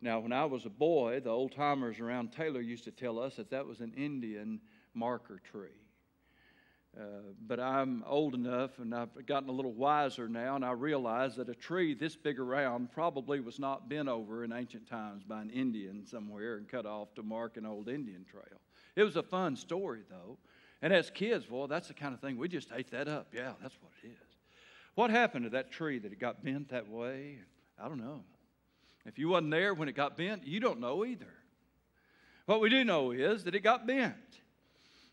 Now, 0.00 0.18
when 0.18 0.32
I 0.32 0.44
was 0.46 0.64
a 0.64 0.70
boy, 0.70 1.20
the 1.20 1.30
old 1.30 1.52
timers 1.52 2.00
around 2.00 2.32
Taylor 2.32 2.60
used 2.60 2.84
to 2.84 2.90
tell 2.90 3.18
us 3.18 3.36
that 3.36 3.50
that 3.50 3.66
was 3.66 3.80
an 3.80 3.92
Indian 3.96 4.60
marker 4.94 5.40
tree. 5.50 5.81
Uh, 6.98 7.04
but 7.46 7.58
I'm 7.58 8.04
old 8.06 8.34
enough 8.34 8.78
and 8.78 8.94
I've 8.94 9.24
gotten 9.24 9.48
a 9.48 9.52
little 9.52 9.72
wiser 9.72 10.28
now, 10.28 10.56
and 10.56 10.64
I 10.64 10.72
realize 10.72 11.36
that 11.36 11.48
a 11.48 11.54
tree 11.54 11.94
this 11.94 12.16
big 12.16 12.38
around 12.38 12.92
probably 12.92 13.40
was 13.40 13.58
not 13.58 13.88
bent 13.88 14.08
over 14.08 14.44
in 14.44 14.52
ancient 14.52 14.86
times 14.86 15.22
by 15.24 15.40
an 15.40 15.50
Indian 15.50 16.04
somewhere 16.04 16.56
and 16.56 16.68
cut 16.68 16.84
off 16.84 17.14
to 17.14 17.22
mark 17.22 17.56
an 17.56 17.64
old 17.64 17.88
Indian 17.88 18.26
trail. 18.30 18.60
It 18.94 19.04
was 19.04 19.16
a 19.16 19.22
fun 19.22 19.56
story, 19.56 20.02
though. 20.10 20.36
And 20.82 20.92
as 20.92 21.08
kids, 21.10 21.48
well, 21.48 21.66
that's 21.66 21.88
the 21.88 21.94
kind 21.94 22.12
of 22.12 22.20
thing 22.20 22.36
we 22.36 22.48
just 22.48 22.68
ate 22.74 22.90
that 22.90 23.08
up. 23.08 23.28
Yeah, 23.32 23.52
that's 23.62 23.76
what 23.80 23.92
it 24.02 24.08
is. 24.08 24.36
What 24.94 25.10
happened 25.10 25.44
to 25.44 25.50
that 25.50 25.70
tree 25.70 25.98
that 25.98 26.12
it 26.12 26.20
got 26.20 26.44
bent 26.44 26.68
that 26.70 26.88
way? 26.88 27.38
I 27.82 27.88
don't 27.88 28.00
know. 28.00 28.20
If 29.06 29.18
you 29.18 29.28
wasn't 29.28 29.52
there 29.52 29.72
when 29.72 29.88
it 29.88 29.96
got 29.96 30.16
bent, 30.16 30.46
you 30.46 30.60
don't 30.60 30.80
know 30.80 31.04
either. 31.04 31.32
What 32.46 32.60
we 32.60 32.68
do 32.68 32.84
know 32.84 33.12
is 33.12 33.44
that 33.44 33.54
it 33.54 33.60
got 33.60 33.86
bent. 33.86 34.41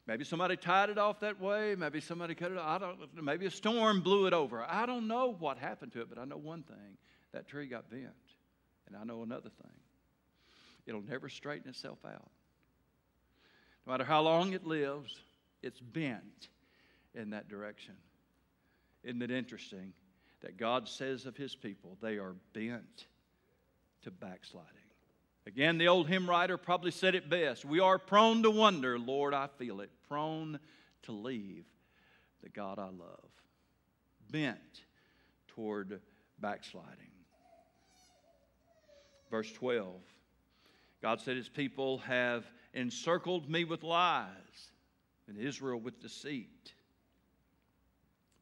Maybe 0.09 0.23
somebody 0.23 0.57
tied 0.57 0.89
it 0.89 0.97
off 0.97 1.19
that 1.19 1.39
way. 1.39 1.75
Maybe 1.75 2.01
somebody 2.01 2.33
cut 2.33 2.51
it 2.51 2.57
off. 2.57 2.81
I 2.81 2.83
don't, 2.83 3.23
maybe 3.23 3.45
a 3.45 3.51
storm 3.51 4.01
blew 4.01 4.25
it 4.25 4.33
over. 4.33 4.65
I 4.67 4.87
don't 4.87 5.07
know 5.07 5.35
what 5.37 5.59
happened 5.59 5.91
to 5.91 6.01
it, 6.01 6.09
but 6.09 6.17
I 6.17 6.25
know 6.25 6.35
one 6.35 6.63
thing 6.63 6.97
that 7.31 7.47
tree 7.47 7.67
got 7.67 7.91
bent. 7.91 8.07
And 8.87 8.97
I 8.97 9.03
know 9.03 9.21
another 9.21 9.49
thing 9.49 9.71
it'll 10.87 11.03
never 11.03 11.29
straighten 11.29 11.69
itself 11.69 11.99
out. 12.03 12.31
No 13.85 13.91
matter 13.91 14.03
how 14.03 14.21
long 14.21 14.53
it 14.53 14.65
lives, 14.65 15.15
it's 15.61 15.79
bent 15.79 16.49
in 17.13 17.29
that 17.29 17.47
direction. 17.47 17.93
Isn't 19.03 19.21
it 19.21 19.29
interesting 19.29 19.93
that 20.41 20.57
God 20.57 20.89
says 20.89 21.27
of 21.27 21.37
his 21.37 21.55
people, 21.55 21.99
they 22.01 22.17
are 22.17 22.33
bent 22.53 23.05
to 24.01 24.09
backsliding? 24.09 24.88
Again, 25.47 25.77
the 25.77 25.87
old 25.87 26.07
hymn 26.07 26.29
writer 26.29 26.57
probably 26.57 26.91
said 26.91 27.15
it 27.15 27.29
best. 27.29 27.65
We 27.65 27.79
are 27.79 27.97
prone 27.97 28.43
to 28.43 28.51
wonder, 28.51 28.99
Lord, 28.99 29.33
I 29.33 29.47
feel 29.47 29.81
it, 29.81 29.89
prone 30.07 30.59
to 31.03 31.11
leave 31.11 31.65
the 32.43 32.49
God 32.49 32.79
I 32.79 32.85
love, 32.85 33.29
bent 34.29 34.83
toward 35.47 36.01
backsliding. 36.39 37.11
Verse 39.29 39.51
12 39.51 40.01
God 41.01 41.21
said, 41.21 41.37
His 41.37 41.49
people 41.49 41.99
have 41.99 42.45
encircled 42.73 43.49
me 43.49 43.63
with 43.63 43.83
lies, 43.83 44.27
and 45.27 45.37
Israel 45.37 45.79
with 45.79 46.01
deceit. 46.01 46.73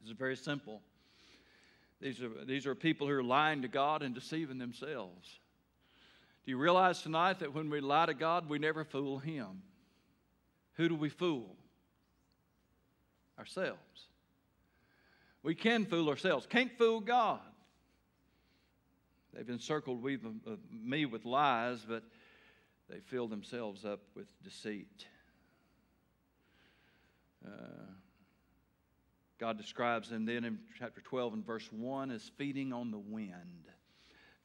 This 0.02 0.10
is 0.10 0.18
very 0.18 0.36
simple. 0.36 0.82
These 2.02 2.22
are, 2.22 2.46
these 2.46 2.66
are 2.66 2.76
people 2.76 3.08
who 3.08 3.14
are 3.14 3.24
lying 3.24 3.62
to 3.62 3.68
God 3.68 4.02
and 4.02 4.14
deceiving 4.14 4.58
themselves. 4.58 5.40
Do 6.48 6.52
you 6.52 6.58
realize 6.58 7.02
tonight 7.02 7.40
that 7.40 7.54
when 7.54 7.70
we 7.70 7.82
lie 7.82 8.06
to 8.06 8.14
God, 8.14 8.48
we 8.48 8.58
never 8.58 8.86
fool 8.86 9.20
Him? 9.20 9.64
Who 10.76 10.88
do 10.88 10.96
we 10.96 11.10
fool? 11.10 11.58
Ourselves. 13.38 14.08
We 15.44 15.56
can 15.56 15.86
fool 15.86 16.08
ourselves, 16.08 16.48
can't 16.50 16.72
fool 16.78 17.02
God. 17.02 17.42
They've 19.34 19.50
encircled 19.50 20.02
me 20.72 21.06
with 21.06 21.26
lies, 21.26 21.86
but 21.86 22.04
they 22.90 23.02
fill 23.02 23.28
themselves 23.28 23.84
up 23.84 24.00
with 24.16 24.28
deceit. 24.42 25.06
Uh, 27.46 27.92
God 29.38 29.58
describes 29.58 30.10
them 30.10 30.26
then 30.26 30.46
in 30.46 30.60
chapter 30.80 31.02
12 31.02 31.34
and 31.34 31.46
verse 31.46 31.68
1 31.74 32.10
as 32.10 32.32
feeding 32.38 32.72
on 32.72 32.90
the 32.90 32.98
wind. 32.98 33.66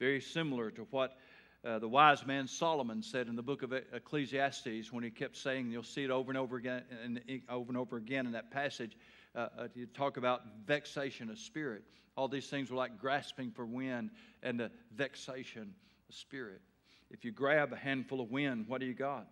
Very 0.01 0.21
similar 0.21 0.73
to 0.73 0.83
what 0.91 1.17
uh, 1.65 1.79
the 1.79 1.89
wise 1.89 2.27
man 2.27 2.49
Solomon 2.49 3.03
said 3.03 3.29
in 3.29 3.37
the 3.37 3.43
book 3.43 3.63
of 3.63 3.73
Ecclesiastes 3.73 4.93
when 4.93 5.05
he 5.05 5.11
kept 5.11 5.37
saying, 5.37 5.71
you'll 5.71 5.85
see 5.85 6.03
it 6.03 6.11
over 6.11 6.31
and 6.31 6.39
over 6.39 6.57
again 6.57 6.83
and 7.05 7.21
over 7.49 7.69
and 7.69 7.77
over 7.77 7.97
again 7.97 8.27
in 8.27 8.33
that 8.33 8.51
passage. 8.51 8.97
Uh, 9.35 9.49
uh, 9.57 9.69
you 9.75 9.87
talk 9.87 10.17
about 10.17 10.43
vexation 10.67 11.31
of 11.31 11.39
spirit. 11.39 11.85
All 12.17 12.27
these 12.27 12.49
things 12.49 12.71
were 12.71 12.77
like 12.77 12.99
grasping 12.99 13.53
for 13.53 13.65
wind 13.65 14.11
and 14.43 14.59
the 14.59 14.71
vexation 14.97 15.73
of 16.09 16.15
spirit. 16.15 16.61
If 17.11 17.25
you 17.25 17.31
grab 17.31 17.73
a 17.73 17.77
handful 17.77 18.21
of 18.21 18.31
wind, 18.31 18.67
what 18.67 18.81
do 18.81 18.87
you 18.87 18.95
got? 18.95 19.29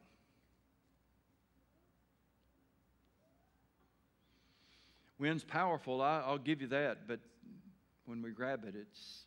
Wind's 5.18 5.44
powerful, 5.44 6.00
I, 6.00 6.22
I'll 6.24 6.38
give 6.38 6.62
you 6.62 6.68
that, 6.68 7.08
but 7.08 7.20
when 8.06 8.22
we 8.22 8.30
grab 8.30 8.64
it, 8.64 8.74
it's 8.74 9.24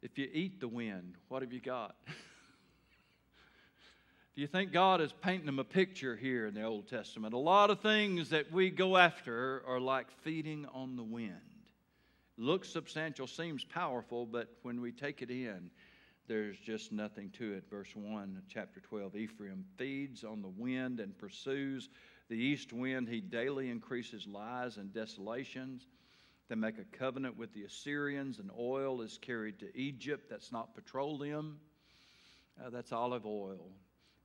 If 0.00 0.16
you 0.16 0.28
eat 0.32 0.60
the 0.60 0.68
wind, 0.68 1.16
what 1.28 1.42
have 1.42 1.52
you 1.52 1.60
got? 1.60 1.96
Do 4.34 4.42
you 4.42 4.46
think 4.46 4.72
God 4.72 5.00
is 5.00 5.12
painting 5.12 5.46
them 5.46 5.58
a 5.58 5.64
picture 5.64 6.14
here 6.14 6.46
in 6.46 6.54
the 6.54 6.62
Old 6.62 6.86
Testament? 6.86 7.34
A 7.34 7.38
lot 7.38 7.70
of 7.70 7.80
things 7.80 8.30
that 8.30 8.52
we 8.52 8.70
go 8.70 8.96
after 8.96 9.64
are 9.66 9.80
like 9.80 10.08
feeding 10.22 10.64
on 10.72 10.94
the 10.94 11.02
wind. 11.02 11.32
looks 12.36 12.68
substantial, 12.68 13.26
seems 13.26 13.64
powerful, 13.64 14.24
but 14.24 14.48
when 14.62 14.80
we 14.80 14.92
take 14.92 15.22
it 15.22 15.30
in, 15.30 15.72
there's 16.28 16.56
just 16.58 16.92
nothing 16.92 17.30
to 17.30 17.54
it. 17.54 17.64
Verse 17.68 17.96
1, 17.96 18.42
chapter 18.48 18.78
12 18.78 19.16
Ephraim 19.16 19.64
feeds 19.76 20.22
on 20.22 20.42
the 20.42 20.52
wind 20.56 21.00
and 21.00 21.18
pursues 21.18 21.88
the 22.28 22.36
east 22.36 22.72
wind. 22.72 23.08
He 23.08 23.20
daily 23.20 23.70
increases 23.70 24.28
lies 24.28 24.76
and 24.76 24.92
desolations. 24.92 25.88
They 26.48 26.54
make 26.54 26.78
a 26.78 26.96
covenant 26.96 27.36
with 27.36 27.52
the 27.52 27.64
Assyrians, 27.64 28.38
and 28.38 28.50
oil 28.58 29.02
is 29.02 29.18
carried 29.18 29.58
to 29.60 29.76
Egypt. 29.76 30.30
That's 30.30 30.50
not 30.50 30.74
petroleum, 30.74 31.58
uh, 32.64 32.70
that's 32.70 32.92
olive 32.92 33.26
oil. 33.26 33.70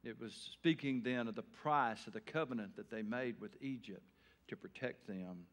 It 0.03 0.19
was 0.19 0.33
speaking 0.53 1.01
then 1.03 1.27
of 1.27 1.36
the 1.36 1.43
price 1.43 2.07
of 2.07 2.13
the 2.13 2.21
covenant 2.21 2.75
that 2.75 2.89
they 2.89 3.01
made 3.01 3.39
with 3.39 3.51
Egypt 3.62 4.03
to 4.49 4.57
protect 4.57 5.07
them. 5.07 5.45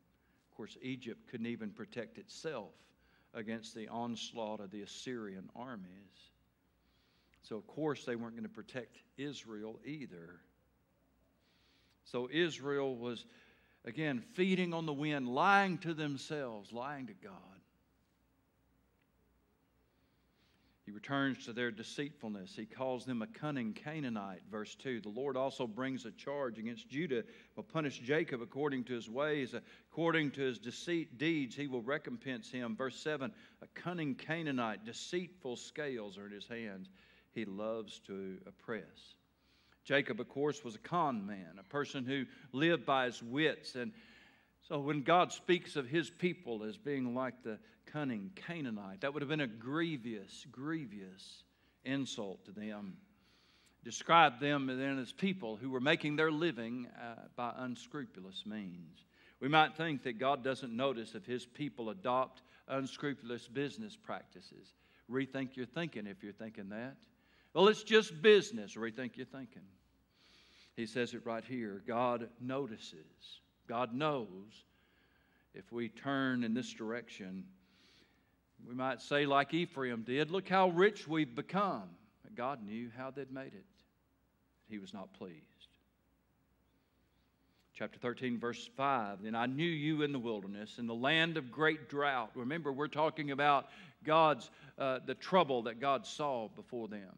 Of 0.51 0.57
course, 0.57 0.77
Egypt 0.83 1.29
couldn't 1.31 1.47
even 1.47 1.71
protect 1.71 2.19
itself 2.19 2.73
against 3.35 3.75
the 3.75 3.89
onslaught 3.89 4.61
of 4.61 4.71
the 4.71 4.83
Assyrian 4.83 5.49
armies. 5.55 5.87
So, 7.43 7.57
of 7.57 7.67
course, 7.67 8.05
they 8.05 8.17
weren't 8.17 8.35
going 8.35 8.43
to 8.43 8.49
protect 8.49 8.99
Israel 9.17 9.79
either. 9.85 10.41
So, 12.05 12.29
Israel 12.33 12.97
was, 12.97 13.25
again, 13.85 14.23
feeding 14.35 14.75
on 14.75 14.87
the 14.87 14.93
wind, 14.93 15.29
lying 15.29 15.79
to 15.79 15.95
themselves, 15.95 16.73
lying 16.73 17.07
to 17.07 17.15
God. 17.15 17.33
He 20.87 20.93
returns 20.93 21.45
to 21.45 21.53
their 21.53 21.71
deceitfulness. 21.71 22.57
He 22.57 22.67
calls 22.67 23.05
them 23.05 23.23
a 23.23 23.27
cunning 23.29 23.75
Canaanite. 23.75 24.43
Verse 24.51 24.75
2 24.75 25.01
The 25.01 25.09
Lord 25.09 25.37
also 25.37 25.67
brings 25.67 26.05
a 26.05 26.11
charge 26.11 26.59
against 26.59 26.89
Judah, 26.89 27.23
will 27.55 27.63
punish 27.63 28.01
Jacob 28.01 28.43
according 28.43 28.85
to 28.85 28.95
his 28.95 29.09
ways, 29.09 29.55
according 29.93 30.33
to 30.33 30.41
his 30.41 30.59
deceit 30.59 31.17
deeds, 31.17 31.55
he 31.55 31.69
will 31.69 31.83
recompense 31.83 32.51
him. 32.51 32.75
Verse 32.75 32.97
7 32.97 33.31
A 33.63 33.67
cunning 33.81 34.17
Canaanite, 34.17 34.85
deceitful 34.85 35.57
scales 35.57 36.19
are 36.19 36.27
in 36.27 36.33
his 36.33 36.49
hands 36.49 36.89
he 37.33 37.45
loves 37.45 38.01
to 38.01 38.39
oppress. 38.47 39.15
Jacob, 39.85 40.21
of 40.21 40.29
course, 40.29 40.63
was 40.63 40.75
a 40.75 40.79
con 40.79 41.27
man, 41.27 41.59
a 41.59 41.63
person 41.65 42.05
who 42.05 42.25
lived 42.53 42.85
by 42.85 43.07
his 43.07 43.23
wits. 43.23 43.75
And 43.75 43.93
so 44.69 44.79
when 44.79 45.03
God 45.03 45.33
speaks 45.33 45.77
of 45.77 45.89
his 45.89 46.11
people 46.11 46.65
as 46.65 46.77
being 46.77 47.15
like 47.15 47.43
the 47.43 47.59
cunning 47.87 48.31
Canaanite, 48.35 49.01
that 49.01 49.13
would 49.13 49.23
have 49.23 49.29
been 49.29 49.41
a 49.41 49.47
grievous, 49.47 50.47
grievous 50.51 51.45
insult 51.85 52.45
to 52.45 52.53
them. 52.53 52.97
Describe 53.83 54.41
them 54.41 54.67
then 54.67 54.99
as 54.99 55.13
people 55.13 55.57
who 55.57 55.71
were 55.71 55.81
making 55.81 56.17
their 56.17 56.31
living 56.31 56.87
uh, 57.01 57.15
by 57.35 57.53
unscrupulous 57.57 58.45
means. 58.45 59.05
We 59.41 59.49
might 59.49 59.75
think 59.75 60.03
that 60.03 60.19
God 60.19 60.45
doesn't 60.45 60.77
notice 60.77 61.15
if 61.15 61.25
his 61.25 61.47
people 61.47 61.89
adopt 61.89 62.43
unscrupulous 62.69 63.49
business 63.49 63.97
practices. 63.97 64.75
Rethink 65.11 65.57
your 65.57 65.67
thinking 65.67 66.07
if 66.07 66.23
you're 66.23 66.35
thinking 66.35 66.69
that. 66.69 66.97
Well, 67.55 67.69
it's 67.69 67.83
just 67.83 68.23
business. 68.23 68.77
Or 68.77 68.87
you 68.87 68.93
think 68.93 69.17
you're 69.17 69.27
thinking? 69.27 69.63
He 70.77 70.87
says 70.87 71.15
it 71.15 71.27
right 71.27 71.45
here 71.45 71.83
God 71.87 72.29
notices, 72.41 73.41
God 73.69 73.95
knows 73.95 74.65
if 75.55 75.71
we 75.73 75.89
turn 75.89 76.45
in 76.45 76.55
this 76.55 76.73
direction. 76.73 77.45
We 78.69 78.75
might 78.75 79.01
say, 79.01 79.25
like 79.25 79.55
Ephraim 79.55 80.03
did, 80.03 80.31
look 80.31 80.47
how 80.47 80.69
rich 80.69 81.09
we've 81.09 81.35
become. 81.35 81.89
God 82.37 82.65
knew 82.65 82.91
how 82.97 83.11
they'd 83.11 83.31
made 83.33 83.53
it. 83.55 83.65
He 84.69 84.79
was 84.79 84.95
not 84.95 85.13
pleased. 85.15 85.35
Chapter 87.75 87.99
13, 87.99 88.39
verse 88.39 88.69
5 88.77 89.23
Then 89.23 89.35
I 89.35 89.47
knew 89.47 89.65
you 89.65 90.03
in 90.03 90.13
the 90.13 90.19
wilderness, 90.19 90.79
in 90.79 90.87
the 90.87 90.95
land 90.95 91.37
of 91.37 91.51
great 91.51 91.89
drought. 91.89 92.31
Remember, 92.35 92.73
we're 92.73 92.89
talking 92.89 93.31
about 93.31 93.69
God's, 94.05 94.51
uh, 94.79 95.01
the 95.05 95.15
trouble 95.15 95.63
that 95.63 95.81
God 95.81 96.07
saw 96.07 96.49
before 96.49 96.89
them. 96.89 97.15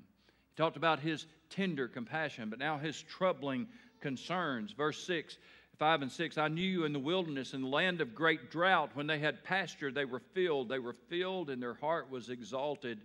He 0.54 0.62
talked 0.62 0.76
about 0.76 1.00
his 1.00 1.26
tender 1.48 1.88
compassion, 1.88 2.50
but 2.50 2.58
now 2.58 2.76
his 2.76 3.00
troubling 3.00 3.68
concerns. 4.00 4.72
Verse 4.72 5.02
6, 5.06 5.38
5 5.78 6.02
and 6.02 6.12
6 6.12 6.36
I 6.36 6.48
knew 6.48 6.62
you 6.62 6.84
in 6.84 6.92
the 6.92 6.98
wilderness, 6.98 7.54
in 7.54 7.62
the 7.62 7.68
land 7.68 8.02
of 8.02 8.14
great 8.14 8.50
drought. 8.50 8.90
When 8.94 9.06
they 9.06 9.18
had 9.18 9.44
pasture, 9.44 9.90
they 9.90 10.04
were 10.04 10.22
filled. 10.34 10.68
They 10.68 10.78
were 10.78 10.96
filled, 11.08 11.48
and 11.48 11.62
their 11.62 11.74
heart 11.74 12.10
was 12.10 12.28
exalted. 12.28 13.00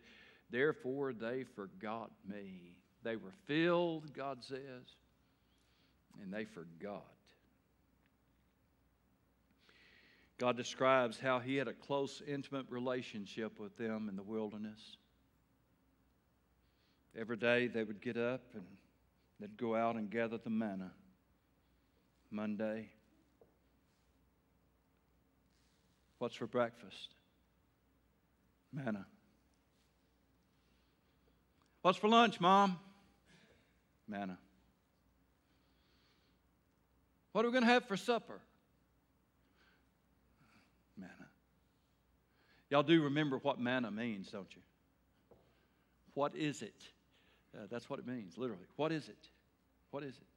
Therefore, 0.49 1.13
they 1.13 1.45
forgot 1.55 2.11
me. 2.29 2.75
They 3.03 3.15
were 3.15 3.33
filled, 3.45 4.13
God 4.13 4.43
says, 4.43 4.95
and 6.21 6.33
they 6.33 6.43
forgot. 6.43 7.05
God 10.37 10.57
describes 10.57 11.19
how 11.19 11.39
he 11.39 11.55
had 11.55 11.67
a 11.67 11.73
close, 11.73 12.21
intimate 12.27 12.65
relationship 12.69 13.59
with 13.59 13.77
them 13.77 14.09
in 14.09 14.15
the 14.15 14.23
wilderness. 14.23 14.97
Every 17.19 17.37
day 17.37 17.67
they 17.67 17.83
would 17.83 17.99
get 17.99 18.15
up 18.15 18.41
and 18.53 18.63
they'd 19.39 19.57
go 19.57 19.75
out 19.75 19.95
and 19.95 20.09
gather 20.09 20.37
the 20.37 20.51
manna. 20.51 20.91
Monday. 22.29 22.89
What's 26.19 26.35
for 26.35 26.45
breakfast? 26.45 27.15
Manna. 28.71 29.05
What's 31.81 31.97
for 31.97 32.07
lunch, 32.07 32.39
Mom? 32.39 32.77
Manna. 34.07 34.37
What 37.31 37.45
are 37.45 37.47
we 37.47 37.51
going 37.53 37.63
to 37.63 37.71
have 37.71 37.85
for 37.85 37.97
supper? 37.97 38.41
Manna. 40.97 41.11
Y'all 42.69 42.83
do 42.83 43.03
remember 43.03 43.37
what 43.37 43.59
manna 43.59 43.89
means, 43.89 44.29
don't 44.29 44.53
you? 44.55 44.61
What 46.13 46.35
is 46.35 46.61
it? 46.61 46.83
Uh, 47.57 47.61
that's 47.69 47.89
what 47.89 47.99
it 47.99 48.07
means, 48.07 48.37
literally. 48.37 48.65
What 48.75 48.91
is 48.91 49.09
it? 49.09 49.29
What 49.91 50.03
is 50.03 50.15
it? 50.15 50.27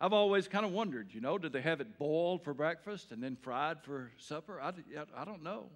I've 0.00 0.12
always 0.12 0.48
kind 0.48 0.64
of 0.64 0.72
wondered, 0.72 1.08
you 1.12 1.20
know, 1.20 1.36
did 1.36 1.52
they 1.52 1.60
have 1.60 1.80
it 1.80 1.98
boiled 1.98 2.42
for 2.42 2.54
breakfast 2.54 3.12
and 3.12 3.22
then 3.22 3.36
fried 3.36 3.82
for 3.82 4.10
supper? 4.16 4.60
I, 4.60 4.72
I 5.14 5.24
don't 5.24 5.42
know. 5.42 5.66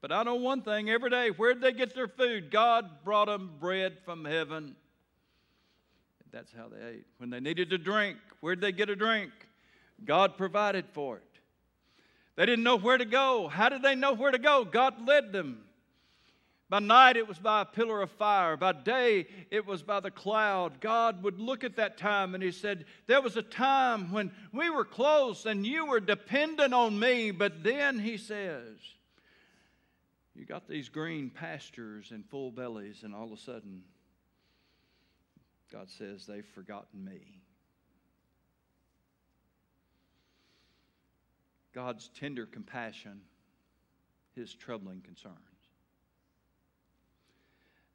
But 0.00 0.10
I 0.10 0.22
know 0.22 0.36
one 0.36 0.62
thing 0.62 0.90
every 0.90 1.10
day 1.10 1.30
where'd 1.30 1.60
they 1.60 1.72
get 1.72 1.94
their 1.94 2.08
food? 2.08 2.50
God 2.50 3.04
brought 3.04 3.26
them 3.26 3.52
bread 3.60 3.98
from 4.04 4.24
heaven. 4.24 4.74
That's 6.32 6.52
how 6.52 6.68
they 6.68 6.84
ate. 6.84 7.06
When 7.18 7.30
they 7.30 7.40
needed 7.40 7.72
a 7.72 7.78
drink, 7.78 8.18
where'd 8.40 8.60
they 8.60 8.72
get 8.72 8.90
a 8.90 8.96
drink? 8.96 9.30
God 10.04 10.36
provided 10.36 10.86
for 10.92 11.16
it. 11.16 11.22
They 12.36 12.46
didn't 12.46 12.64
know 12.64 12.76
where 12.76 12.98
to 12.98 13.04
go. 13.04 13.48
How 13.48 13.68
did 13.68 13.82
they 13.82 13.94
know 13.94 14.12
where 14.12 14.30
to 14.30 14.38
go? 14.38 14.64
God 14.64 15.06
led 15.06 15.32
them. 15.32 15.64
By 16.70 16.80
night, 16.80 17.16
it 17.16 17.26
was 17.26 17.38
by 17.38 17.62
a 17.62 17.64
pillar 17.64 18.02
of 18.02 18.10
fire. 18.10 18.56
By 18.56 18.72
day, 18.72 19.26
it 19.50 19.64
was 19.64 19.82
by 19.82 20.00
the 20.00 20.10
cloud. 20.10 20.80
God 20.80 21.22
would 21.22 21.40
look 21.40 21.64
at 21.64 21.76
that 21.76 21.96
time 21.96 22.34
and 22.34 22.42
He 22.42 22.52
said, 22.52 22.84
There 23.06 23.22
was 23.22 23.38
a 23.38 23.42
time 23.42 24.12
when 24.12 24.30
we 24.52 24.68
were 24.68 24.84
close 24.84 25.46
and 25.46 25.66
you 25.66 25.86
were 25.86 26.00
dependent 26.00 26.74
on 26.74 26.98
me. 26.98 27.30
But 27.30 27.64
then 27.64 27.98
He 27.98 28.18
says, 28.18 28.76
You 30.34 30.44
got 30.44 30.68
these 30.68 30.90
green 30.90 31.30
pastures 31.30 32.10
and 32.10 32.26
full 32.26 32.50
bellies, 32.50 33.02
and 33.02 33.14
all 33.14 33.32
of 33.32 33.38
a 33.38 33.40
sudden, 33.40 33.82
God 35.72 35.88
says, 35.88 36.26
They've 36.26 36.44
forgotten 36.44 37.02
me. 37.02 37.40
God's 41.72 42.10
tender 42.18 42.44
compassion, 42.44 43.22
His 44.34 44.52
troubling 44.52 45.00
concern. 45.00 45.47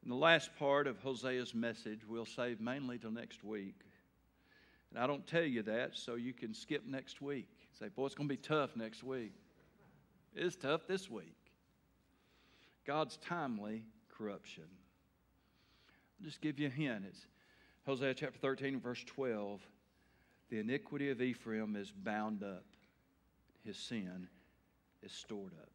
And 0.04 0.12
the 0.12 0.16
last 0.16 0.54
part 0.58 0.86
of 0.86 0.98
Hosea's 1.02 1.54
message 1.54 2.00
we'll 2.06 2.26
save 2.26 2.60
mainly 2.60 2.98
till 2.98 3.10
next 3.10 3.42
week. 3.42 3.80
And 4.90 5.02
I 5.02 5.06
don't 5.06 5.26
tell 5.26 5.42
you 5.42 5.62
that 5.62 5.96
so 5.96 6.14
you 6.16 6.34
can 6.34 6.52
skip 6.52 6.86
next 6.86 7.22
week. 7.22 7.48
Say, 7.78 7.88
boy, 7.88 8.04
it's 8.04 8.14
going 8.14 8.28
to 8.28 8.34
be 8.34 8.40
tough 8.40 8.76
next 8.76 9.02
week. 9.02 9.32
It's 10.34 10.56
tough 10.56 10.86
this 10.86 11.10
week. 11.10 11.34
God's 12.86 13.16
timely 13.16 13.84
corruption. 14.14 14.64
I'll 16.20 16.26
just 16.26 16.42
give 16.42 16.58
you 16.58 16.66
a 16.66 16.70
hint. 16.70 17.04
It's 17.08 17.26
Hosea 17.86 18.12
chapter 18.12 18.38
13, 18.38 18.80
verse 18.80 19.02
12. 19.06 19.62
The 20.50 20.58
iniquity 20.58 21.10
of 21.10 21.22
Ephraim 21.22 21.76
is 21.76 21.90
bound 21.90 22.42
up, 22.42 22.64
his 23.64 23.78
sin 23.78 24.28
is 25.02 25.12
stored 25.12 25.54
up. 25.62 25.70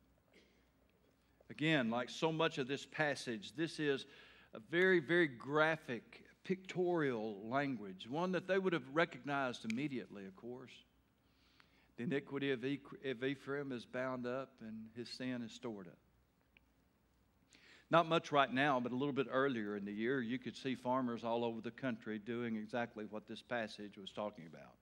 Again, 1.50 1.90
like 1.90 2.10
so 2.10 2.32
much 2.32 2.58
of 2.58 2.68
this 2.68 2.86
passage, 2.86 3.54
this 3.56 3.80
is 3.80 4.06
a 4.54 4.60
very, 4.72 5.00
very 5.00 5.28
graphic, 5.28 6.24
pictorial 6.44 7.38
language, 7.44 8.08
one 8.10 8.32
that 8.34 8.48
they 8.48 8.58
would 8.58 8.74
have 8.74 8.88
recognized 8.94 9.70
immediately, 9.70 10.26
of 10.26 10.36
course. 10.36 10.72
The 11.98 12.04
iniquity 12.04 12.52
of 12.52 12.64
Ephraim 13.24 13.72
is 13.72 13.86
bound 13.86 14.26
up 14.26 14.52
and 14.62 14.86
his 14.96 15.10
sin 15.10 15.42
is 15.44 15.52
stored 15.52 15.88
up. 15.88 15.98
Not 17.92 18.08
much 18.08 18.32
right 18.32 18.52
now, 18.54 18.80
but 18.80 18.92
a 18.92 18.96
little 18.96 19.14
bit 19.14 19.28
earlier 19.32 19.76
in 19.76 19.84
the 19.84 19.92
year, 19.92 20.22
you 20.22 20.38
could 20.38 20.56
see 20.56 20.76
farmers 20.76 21.24
all 21.24 21.44
over 21.44 21.60
the 21.60 21.72
country 21.72 22.20
doing 22.20 22.56
exactly 22.56 23.06
what 23.10 23.28
this 23.28 23.42
passage 23.42 23.98
was 23.98 24.12
talking 24.12 24.46
about. 24.48 24.76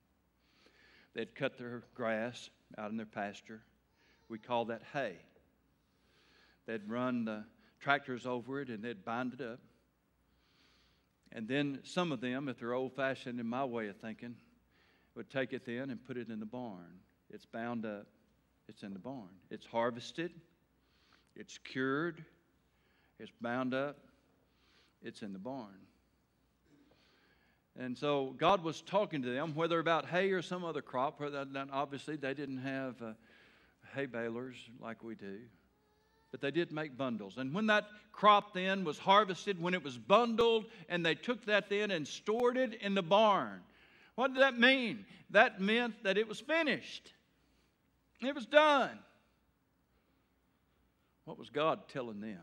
They'd 1.16 1.34
cut 1.34 1.58
their 1.58 1.84
grass 1.96 2.50
out 2.78 2.92
in 2.92 2.98
their 2.98 3.06
pasture, 3.06 3.62
We 4.30 4.38
call 4.38 4.66
that 4.66 4.84
hay. 4.94 5.16
They'd 6.68 6.88
run 6.88 7.26
the 7.26 7.46
tractors 7.80 8.26
over 8.26 8.62
it 8.62 8.70
and 8.70 8.84
they'd 8.84 9.04
bind 9.04 9.34
it 9.34 9.42
up. 9.42 9.60
And 11.32 11.48
then 11.48 11.80
some 11.84 12.12
of 12.12 12.22
them, 12.22 12.48
if 12.50 12.60
they're 12.60 12.74
old 12.74 12.94
fashioned 12.94 13.40
in 13.40 13.48
my 13.48 13.66
way 13.66 13.88
of 13.88 13.98
thinking, 13.98 14.36
would 15.16 15.30
take 15.30 15.54
it 15.54 15.66
then 15.66 15.90
and 15.90 16.06
put 16.06 16.18
it 16.18 16.30
in 16.30 16.40
the 16.40 16.46
barn. 16.46 17.00
It's 17.30 17.46
bound 17.46 17.86
up, 17.86 18.08
it's 18.68 18.84
in 18.84 18.94
the 18.94 19.00
barn. 19.00 19.30
It's 19.50 19.66
harvested, 19.66 20.32
it's 21.36 21.58
cured, 21.58 22.24
it's 23.20 23.32
bound 23.42 23.74
up, 23.74 23.98
it's 25.02 25.22
in 25.22 25.34
the 25.34 25.40
barn. 25.40 25.80
And 27.80 27.98
so 27.98 28.34
God 28.38 28.64
was 28.64 28.82
talking 28.82 29.22
to 29.22 29.30
them, 29.30 29.54
whether 29.54 29.80
about 29.80 30.08
hay 30.08 30.32
or 30.32 30.42
some 30.42 30.64
other 30.66 30.82
crop. 30.82 31.22
Obviously, 31.72 32.16
they 32.16 32.34
didn't 32.34 32.58
have 32.60 33.02
uh, 33.02 33.12
hay 33.94 34.08
balers 34.08 34.56
like 34.82 35.04
we 35.04 35.16
do, 35.16 35.40
but 36.40 36.54
they 36.54 36.60
did 36.60 36.72
make 36.72 36.98
bundles. 36.98 37.38
And 37.38 37.54
when 37.54 37.66
that 37.68 37.88
crop 38.12 38.54
then 38.54 38.84
was 38.84 39.00
harvested, 39.00 39.62
when 39.62 39.74
it 39.74 39.84
was 39.84 39.98
bundled, 39.98 40.66
and 40.88 41.06
they 41.06 41.16
took 41.16 41.46
that 41.46 41.70
then 41.70 41.92
and 41.92 42.08
stored 42.08 42.58
it 42.58 42.76
in 42.82 42.94
the 42.94 43.02
barn, 43.02 43.62
what 44.16 44.34
did 44.34 44.42
that 44.42 44.60
mean? 44.60 45.06
That 45.32 45.60
meant 45.60 46.04
that 46.04 46.18
it 46.18 46.28
was 46.28 46.40
finished, 46.40 47.14
it 48.22 48.36
was 48.36 48.46
done. 48.46 49.00
What 51.26 51.38
was 51.38 51.50
God 51.50 51.90
telling 51.90 52.22
them? 52.22 52.40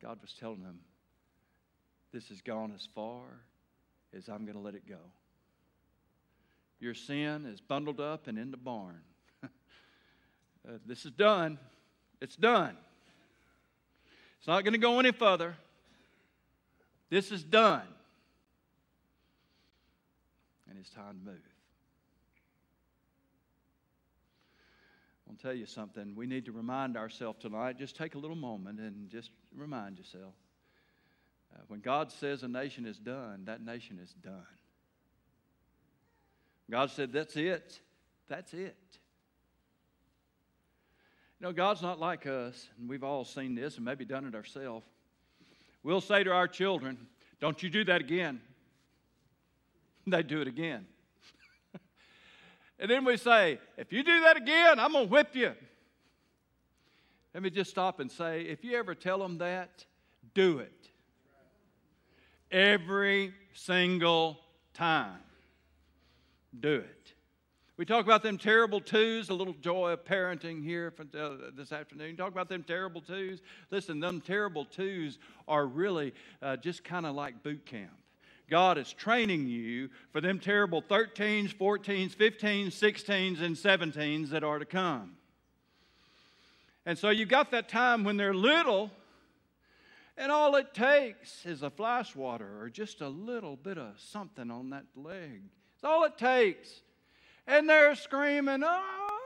God 0.00 0.18
was 0.22 0.32
telling 0.32 0.62
them, 0.62 0.78
This 2.10 2.28
has 2.28 2.40
gone 2.40 2.72
as 2.74 2.88
far 2.94 3.24
as 4.16 4.28
I'm 4.28 4.44
going 4.44 4.56
to 4.56 4.62
let 4.62 4.74
it 4.74 4.88
go. 4.88 5.00
Your 6.80 6.94
sin 6.94 7.44
is 7.44 7.60
bundled 7.60 8.00
up 8.00 8.28
and 8.28 8.38
in 8.38 8.50
the 8.50 8.56
barn. 8.56 9.02
uh, 9.44 9.48
this 10.86 11.04
is 11.04 11.12
done. 11.12 11.58
It's 12.20 12.36
done. 12.36 12.76
It's 14.38 14.46
not 14.46 14.64
going 14.64 14.72
to 14.72 14.78
go 14.78 14.98
any 14.98 15.12
further. 15.12 15.54
This 17.08 17.32
is 17.32 17.42
done. 17.42 17.82
And 20.68 20.78
it's 20.78 20.90
time 20.90 21.18
to 21.18 21.30
move. 21.30 21.40
I'll 25.28 25.36
tell 25.36 25.54
you 25.54 25.66
something. 25.66 26.14
We 26.14 26.26
need 26.26 26.44
to 26.46 26.52
remind 26.52 26.96
ourselves 26.96 27.38
tonight. 27.40 27.78
Just 27.78 27.96
take 27.96 28.14
a 28.14 28.18
little 28.18 28.36
moment 28.36 28.80
and 28.80 29.08
just 29.10 29.30
remind 29.54 29.98
yourself. 29.98 30.34
Uh, 31.54 31.60
when 31.68 31.80
God 31.80 32.10
says 32.12 32.42
a 32.42 32.48
nation 32.48 32.86
is 32.86 32.98
done, 32.98 33.42
that 33.46 33.64
nation 33.64 33.98
is 34.02 34.12
done. 34.22 34.46
God 36.70 36.90
said, 36.90 37.12
That's 37.12 37.36
it. 37.36 37.80
That's 38.28 38.54
it. 38.54 38.76
You 41.40 41.46
know, 41.46 41.52
God's 41.54 41.80
not 41.80 41.98
like 41.98 42.26
us, 42.26 42.68
and 42.78 42.86
we've 42.86 43.02
all 43.02 43.24
seen 43.24 43.54
this 43.54 43.76
and 43.76 43.84
maybe 43.84 44.04
done 44.04 44.26
it 44.26 44.34
ourselves. 44.34 44.84
We'll 45.82 46.02
say 46.02 46.22
to 46.22 46.32
our 46.32 46.46
children, 46.46 46.98
Don't 47.40 47.62
you 47.62 47.70
do 47.70 47.84
that 47.84 48.00
again. 48.00 48.40
They 50.06 50.22
do 50.22 50.40
it 50.40 50.48
again. 50.48 50.86
And 52.80 52.90
then 52.90 53.04
we 53.04 53.18
say, 53.18 53.58
if 53.76 53.92
you 53.92 54.02
do 54.02 54.20
that 54.22 54.38
again, 54.38 54.78
I'm 54.80 54.92
going 54.92 55.04
to 55.04 55.10
whip 55.10 55.36
you. 55.36 55.52
Let 57.34 57.42
me 57.42 57.50
just 57.50 57.70
stop 57.70 58.00
and 58.00 58.10
say, 58.10 58.42
if 58.42 58.64
you 58.64 58.76
ever 58.78 58.94
tell 58.94 59.18
them 59.18 59.38
that, 59.38 59.84
do 60.32 60.58
it. 60.60 60.88
Every 62.50 63.34
single 63.52 64.40
time. 64.72 65.20
Do 66.58 66.76
it. 66.76 67.12
We 67.80 67.86
talk 67.86 68.04
about 68.04 68.22
them 68.22 68.36
terrible 68.36 68.82
twos, 68.82 69.30
a 69.30 69.34
little 69.34 69.54
joy 69.54 69.92
of 69.92 70.04
parenting 70.04 70.62
here 70.62 70.90
for, 70.90 71.04
uh, 71.18 71.50
this 71.56 71.72
afternoon. 71.72 72.14
Talk 72.14 72.30
about 72.30 72.50
them 72.50 72.62
terrible 72.62 73.00
twos. 73.00 73.40
Listen, 73.70 74.00
them 74.00 74.20
terrible 74.20 74.66
twos 74.66 75.18
are 75.48 75.64
really 75.64 76.12
uh, 76.42 76.58
just 76.58 76.84
kind 76.84 77.06
of 77.06 77.14
like 77.14 77.42
boot 77.42 77.64
camp. 77.64 77.96
God 78.50 78.76
is 78.76 78.92
training 78.92 79.46
you 79.46 79.88
for 80.12 80.20
them 80.20 80.38
terrible 80.38 80.82
13s, 80.82 81.56
14s, 81.56 82.14
15s, 82.14 82.66
16s, 82.66 83.40
and 83.40 83.56
17s 83.56 84.28
that 84.28 84.44
are 84.44 84.58
to 84.58 84.66
come. 84.66 85.12
And 86.84 86.98
so 86.98 87.08
you've 87.08 87.30
got 87.30 87.50
that 87.52 87.70
time 87.70 88.04
when 88.04 88.18
they're 88.18 88.34
little, 88.34 88.90
and 90.18 90.30
all 90.30 90.54
it 90.56 90.74
takes 90.74 91.46
is 91.46 91.62
a 91.62 91.70
flash 91.70 92.14
water 92.14 92.60
or 92.60 92.68
just 92.68 93.00
a 93.00 93.08
little 93.08 93.56
bit 93.56 93.78
of 93.78 93.98
something 93.98 94.50
on 94.50 94.68
that 94.68 94.84
leg. 94.94 95.40
It's 95.76 95.84
all 95.84 96.04
it 96.04 96.18
takes. 96.18 96.82
And 97.50 97.68
they're 97.68 97.96
screaming, 97.96 98.62
oh, 98.64 99.18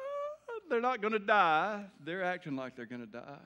they're 0.70 0.80
not 0.80 1.02
going 1.02 1.12
to 1.12 1.18
die. 1.18 1.84
They're 2.02 2.24
acting 2.24 2.56
like 2.56 2.74
they're 2.74 2.86
going 2.86 3.02
to 3.02 3.06
die. 3.06 3.38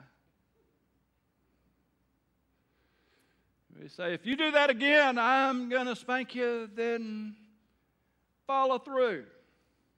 We 3.83 3.89
say, 3.89 4.15
if 4.15 4.25
you 4.25 4.37
do 4.37 4.53
that 4.53 4.71
again, 4.71 5.19
I'm 5.19 5.69
going 5.69 5.87
to 5.87 5.97
spank 5.97 6.37
you, 6.37 6.71
then 6.73 7.35
follow 8.47 8.79
through. 8.79 9.25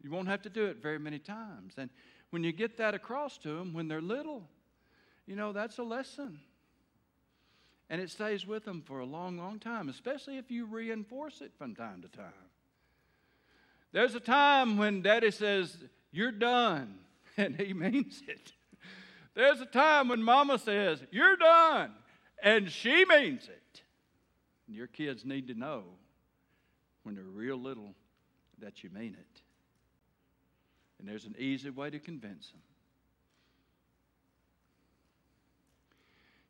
You 0.02 0.10
won't 0.10 0.28
have 0.28 0.40
to 0.42 0.50
do 0.50 0.64
it 0.64 0.78
very 0.82 0.98
many 0.98 1.18
times. 1.18 1.74
And 1.76 1.90
when 2.30 2.42
you 2.42 2.50
get 2.50 2.78
that 2.78 2.94
across 2.94 3.36
to 3.38 3.48
them 3.48 3.74
when 3.74 3.86
they're 3.86 4.00
little, 4.00 4.48
you 5.26 5.36
know, 5.36 5.52
that's 5.52 5.76
a 5.76 5.82
lesson. 5.82 6.40
And 7.90 8.00
it 8.00 8.08
stays 8.08 8.46
with 8.46 8.64
them 8.64 8.80
for 8.80 9.00
a 9.00 9.06
long, 9.06 9.36
long 9.36 9.58
time, 9.58 9.90
especially 9.90 10.38
if 10.38 10.50
you 10.50 10.64
reinforce 10.64 11.42
it 11.42 11.52
from 11.58 11.74
time 11.74 12.00
to 12.00 12.08
time. 12.08 12.32
There's 13.92 14.14
a 14.14 14.20
time 14.20 14.76
when 14.76 15.02
daddy 15.02 15.30
says, 15.30 15.76
You're 16.12 16.32
done, 16.32 16.98
and 17.36 17.56
he 17.56 17.72
means 17.72 18.22
it. 18.26 18.52
There's 19.34 19.60
a 19.60 19.66
time 19.66 20.08
when 20.08 20.22
mama 20.22 20.58
says, 20.58 21.02
You're 21.10 21.36
done, 21.36 21.92
and 22.42 22.70
she 22.70 23.04
means 23.04 23.48
it. 23.48 23.82
Your 24.68 24.86
kids 24.86 25.24
need 25.24 25.48
to 25.48 25.54
know 25.54 25.84
when 27.02 27.14
they're 27.16 27.24
real 27.24 27.56
little 27.56 27.94
that 28.60 28.84
you 28.84 28.90
mean 28.90 29.16
it. 29.18 29.40
And 30.98 31.08
there's 31.08 31.24
an 31.24 31.34
easy 31.38 31.70
way 31.70 31.90
to 31.90 31.98
convince 31.98 32.50
them. 32.50 32.60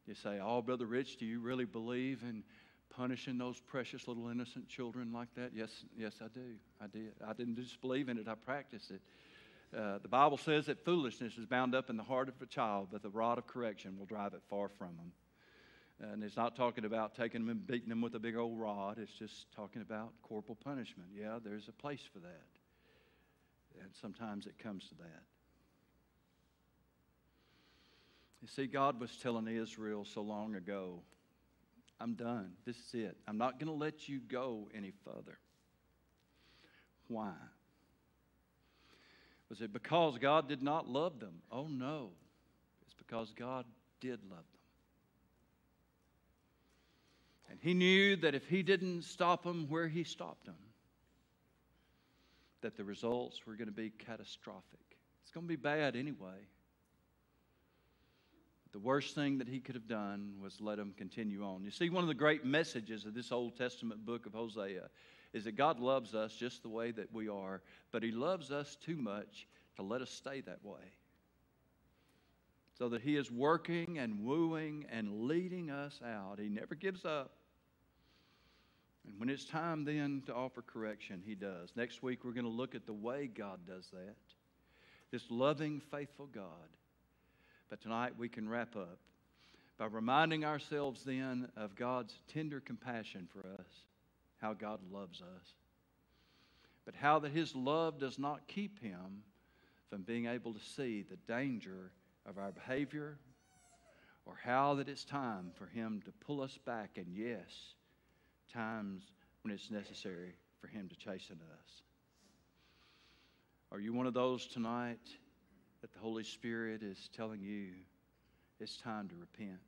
You 0.07 0.14
say, 0.14 0.40
Oh, 0.42 0.61
Brother 0.61 0.87
Rich, 0.87 1.18
do 1.18 1.24
you 1.24 1.40
really 1.40 1.64
believe 1.64 2.22
in 2.22 2.42
punishing 2.90 3.38
those 3.38 3.59
precious 3.61 4.07
little 4.07 4.29
innocent 4.29 4.68
children 4.68 5.12
like 5.12 5.29
that? 5.37 5.53
Yes, 5.55 5.85
yes, 5.96 6.14
I 6.20 6.29
do. 6.29 6.55
I 6.83 6.87
did. 6.87 7.12
I 7.26 7.33
didn't 7.33 7.57
just 7.57 7.81
believe 7.81 8.09
in 8.09 8.18
it, 8.18 8.29
I 8.29 8.35
practiced 8.35 8.90
it. 8.90 9.00
Uh, 9.76 9.98
the 9.98 10.09
Bible 10.09 10.37
says 10.37 10.66
that 10.66 10.85
foolishness 10.85 11.38
is 11.38 11.46
bound 11.46 11.74
up 11.74 11.90
in 11.90 11.96
the 11.96 12.03
heart 12.03 12.29
of 12.29 12.35
a 12.42 12.46
child, 12.46 12.88
but 12.90 13.03
the 13.03 13.09
rod 13.09 13.38
of 13.38 13.46
correction 13.46 13.96
will 13.98 14.07
drive 14.07 14.35
it 14.35 14.42
far 14.48 14.68
from 14.68 14.96
them. 14.96 15.12
And 16.00 16.24
it's 16.24 16.37
not 16.37 16.57
talking 16.57 16.85
about 16.85 17.14
taking 17.14 17.42
them 17.42 17.50
and 17.50 17.66
beating 17.66 17.88
them 17.88 18.00
with 18.00 18.14
a 18.14 18.18
big 18.18 18.37
old 18.37 18.59
rod. 18.59 18.98
It's 18.98 19.12
just 19.12 19.53
talking 19.55 19.83
about 19.83 20.12
corporal 20.22 20.57
punishment. 20.57 21.11
Yeah, 21.16 21.38
there's 21.44 21.68
a 21.68 21.72
place 21.72 22.00
for 22.12 22.18
that. 22.20 22.46
And 23.81 23.90
sometimes 24.00 24.46
it 24.46 24.59
comes 24.59 24.88
to 24.88 24.94
that. 24.96 25.22
You 28.42 28.48
see, 28.48 28.66
God 28.66 28.98
was 28.98 29.16
telling 29.18 29.46
Israel 29.46 30.05
so 30.05 30.22
long 30.22 30.55
ago, 30.55 31.03
I'm 32.00 32.14
done. 32.14 32.52
This 32.64 32.76
is 32.76 32.94
it. 32.94 33.16
I'm 33.28 33.36
not 33.36 33.60
going 33.60 33.66
to 33.66 33.78
let 33.78 34.08
you 34.08 34.20
go 34.20 34.68
any 34.74 34.92
further. 35.04 35.38
Why? 37.08 37.32
Was 39.50 39.60
it 39.60 39.72
because 39.72 40.16
God 40.18 40.48
did 40.48 40.62
not 40.62 40.88
love 40.88 41.20
them? 41.20 41.42
Oh, 41.52 41.66
no. 41.68 42.10
It's 42.86 42.94
because 42.94 43.32
God 43.36 43.66
did 44.00 44.20
love 44.30 44.38
them. 44.38 44.44
And 47.50 47.58
he 47.60 47.74
knew 47.74 48.16
that 48.16 48.34
if 48.34 48.46
he 48.46 48.62
didn't 48.62 49.02
stop 49.02 49.42
them 49.42 49.66
where 49.68 49.88
he 49.88 50.04
stopped 50.04 50.46
them, 50.46 50.54
that 52.62 52.76
the 52.76 52.84
results 52.84 53.44
were 53.46 53.55
going 53.55 53.68
to 53.68 53.74
be 53.74 53.90
catastrophic. 53.90 54.78
It's 55.22 55.32
going 55.32 55.46
to 55.46 55.48
be 55.48 55.57
bad 55.57 55.96
anyway. 55.96 56.46
The 58.72 58.78
worst 58.78 59.14
thing 59.14 59.38
that 59.38 59.48
he 59.48 59.58
could 59.58 59.74
have 59.74 59.88
done 59.88 60.34
was 60.40 60.60
let 60.60 60.76
them 60.76 60.94
continue 60.96 61.44
on. 61.44 61.64
You 61.64 61.70
see, 61.70 61.90
one 61.90 62.04
of 62.04 62.08
the 62.08 62.14
great 62.14 62.44
messages 62.44 63.04
of 63.04 63.14
this 63.14 63.32
Old 63.32 63.56
Testament 63.56 64.06
book 64.06 64.26
of 64.26 64.32
Hosea 64.32 64.88
is 65.32 65.44
that 65.44 65.56
God 65.56 65.80
loves 65.80 66.14
us 66.14 66.34
just 66.34 66.62
the 66.62 66.68
way 66.68 66.90
that 66.92 67.12
we 67.12 67.28
are, 67.28 67.62
but 67.92 68.02
he 68.02 68.12
loves 68.12 68.50
us 68.50 68.76
too 68.76 68.96
much 68.96 69.46
to 69.76 69.82
let 69.82 70.02
us 70.02 70.10
stay 70.10 70.40
that 70.42 70.64
way. 70.64 70.92
So 72.78 72.88
that 72.90 73.02
he 73.02 73.16
is 73.16 73.30
working 73.30 73.98
and 73.98 74.24
wooing 74.24 74.86
and 74.90 75.26
leading 75.26 75.70
us 75.70 76.00
out. 76.04 76.38
He 76.38 76.48
never 76.48 76.74
gives 76.74 77.04
up. 77.04 77.32
And 79.06 79.18
when 79.18 79.28
it's 79.28 79.44
time 79.44 79.84
then 79.84 80.22
to 80.26 80.34
offer 80.34 80.62
correction, 80.62 81.22
He 81.24 81.34
does. 81.34 81.72
Next 81.74 82.02
week, 82.02 82.24
we're 82.24 82.32
going 82.32 82.44
to 82.44 82.50
look 82.50 82.74
at 82.74 82.86
the 82.86 82.92
way 82.92 83.26
God 83.26 83.60
does 83.66 83.88
that. 83.92 84.16
This 85.10 85.24
loving, 85.30 85.80
faithful 85.90 86.26
God. 86.26 86.44
But 87.70 87.80
tonight, 87.80 88.14
we 88.18 88.28
can 88.28 88.48
wrap 88.48 88.74
up 88.74 88.98
by 89.78 89.86
reminding 89.86 90.44
ourselves 90.44 91.04
then 91.04 91.48
of 91.56 91.76
God's 91.76 92.12
tender 92.26 92.60
compassion 92.60 93.28
for 93.32 93.46
us, 93.48 93.68
how 94.42 94.54
God 94.54 94.80
loves 94.92 95.22
us. 95.22 95.54
But 96.84 96.96
how 96.96 97.20
that 97.20 97.30
His 97.30 97.54
love 97.54 97.98
does 97.98 98.18
not 98.18 98.48
keep 98.48 98.82
Him 98.82 99.22
from 99.88 100.02
being 100.02 100.26
able 100.26 100.52
to 100.52 100.60
see 100.60 101.02
the 101.02 101.16
danger 101.32 101.92
of 102.28 102.38
our 102.38 102.50
behavior 102.50 103.18
or 104.26 104.34
how 104.42 104.74
that 104.74 104.88
it's 104.88 105.04
time 105.04 105.52
for 105.54 105.66
Him 105.66 106.02
to 106.04 106.12
pull 106.24 106.42
us 106.42 106.58
back, 106.66 106.90
and 106.96 107.06
yes, 107.14 107.74
times 108.52 109.04
when 109.42 109.54
it's 109.54 109.70
necessary 109.70 110.34
for 110.60 110.66
Him 110.66 110.88
to 110.88 110.96
chasten 110.96 111.38
us. 111.52 111.82
Are 113.72 113.78
you 113.78 113.92
one 113.92 114.06
of 114.06 114.14
those 114.14 114.46
tonight 114.46 114.98
that 115.81 115.93
the 115.93 115.99
Holy 115.99 116.24
Spirit 116.24 116.83
is 116.83 117.11
telling 117.16 117.41
you 117.41 117.68
it's 118.61 118.76
time 118.76 119.09
to 119.09 119.14
repent? 119.16 119.59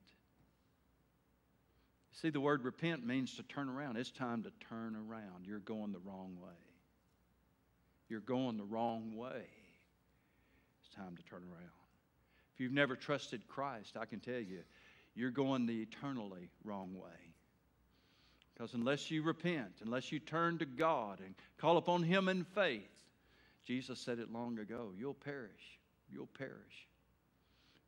See, 2.13 2.31
the 2.31 2.41
word 2.41 2.65
repent 2.65 3.07
means 3.07 3.37
to 3.37 3.43
turn 3.43 3.69
around. 3.69 3.97
It's 3.97 4.11
time 4.11 4.43
to 4.43 4.53
turn 4.69 4.95
around. 4.95 5.47
You're 5.47 5.59
going 5.59 5.93
the 5.93 5.99
wrong 5.99 6.37
way. 6.41 6.51
You're 8.09 8.21
going 8.21 8.59
the 8.59 8.65
wrong 8.65 9.17
way. 9.17 9.47
It's 10.85 10.95
time 10.95 11.17
to 11.17 11.23
turn 11.23 11.43
around. 11.51 11.71
If 12.55 12.61
you've 12.61 12.73
never 12.73 12.97
trusted 12.97 13.49
Christ, 13.49 13.97
I 13.99 14.05
can 14.05 14.21
tell 14.21 14.35
you, 14.35 14.61
you're 15.15 15.31
going 15.31 15.67
the 15.67 15.81
eternally 15.81 16.51
wrong 16.65 16.95
way. 16.95 17.33
Because 18.53 18.75
unless 18.75 19.11
you 19.11 19.23
repent, 19.23 19.73
unless 19.83 20.13
you 20.13 20.19
turn 20.19 20.59
to 20.59 20.67
God 20.67 21.21
and 21.21 21.35
call 21.59 21.79
upon 21.79 22.03
Him 22.03 22.29
in 22.29 22.45
faith, 22.45 22.83
Jesus 23.65 23.99
said 24.01 24.19
it 24.19 24.31
long 24.31 24.59
ago 24.59 24.93
you'll 24.97 25.15
perish. 25.15 25.79
You'll 26.13 26.27
perish. 26.27 26.89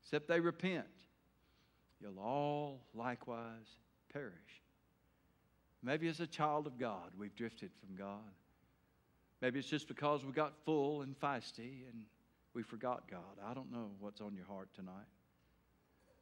Except 0.02 0.28
they 0.28 0.40
repent, 0.40 0.86
you'll 2.00 2.18
all 2.18 2.80
likewise 2.94 3.78
perish. 4.12 4.32
Maybe 5.82 6.08
as 6.08 6.20
a 6.20 6.26
child 6.26 6.66
of 6.66 6.78
God, 6.78 7.10
we've 7.18 7.34
drifted 7.34 7.70
from 7.80 7.96
God. 7.96 8.20
Maybe 9.40 9.58
it's 9.58 9.68
just 9.68 9.88
because 9.88 10.24
we 10.24 10.32
got 10.32 10.54
full 10.64 11.02
and 11.02 11.18
feisty 11.18 11.88
and 11.90 12.04
we 12.54 12.62
forgot 12.62 13.10
God. 13.10 13.20
I 13.44 13.52
don't 13.52 13.70
know 13.70 13.90
what's 14.00 14.20
on 14.20 14.34
your 14.34 14.46
heart 14.46 14.68
tonight. 14.74 14.94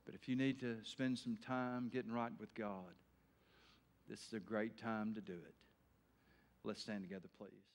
But 0.05 0.15
if 0.15 0.29
you 0.29 0.35
need 0.35 0.59
to 0.61 0.77
spend 0.83 1.19
some 1.19 1.37
time 1.37 1.89
getting 1.93 2.11
right 2.11 2.33
with 2.41 2.53
God, 2.55 2.95
this 4.09 4.21
is 4.27 4.33
a 4.33 4.41
great 4.41 4.77
time 4.77 5.15
to 5.15 5.21
do 5.21 5.35
it. 5.35 5.55
Let's 6.65 6.83
stand 6.83 7.03
together, 7.03 7.29
please. 7.39 7.72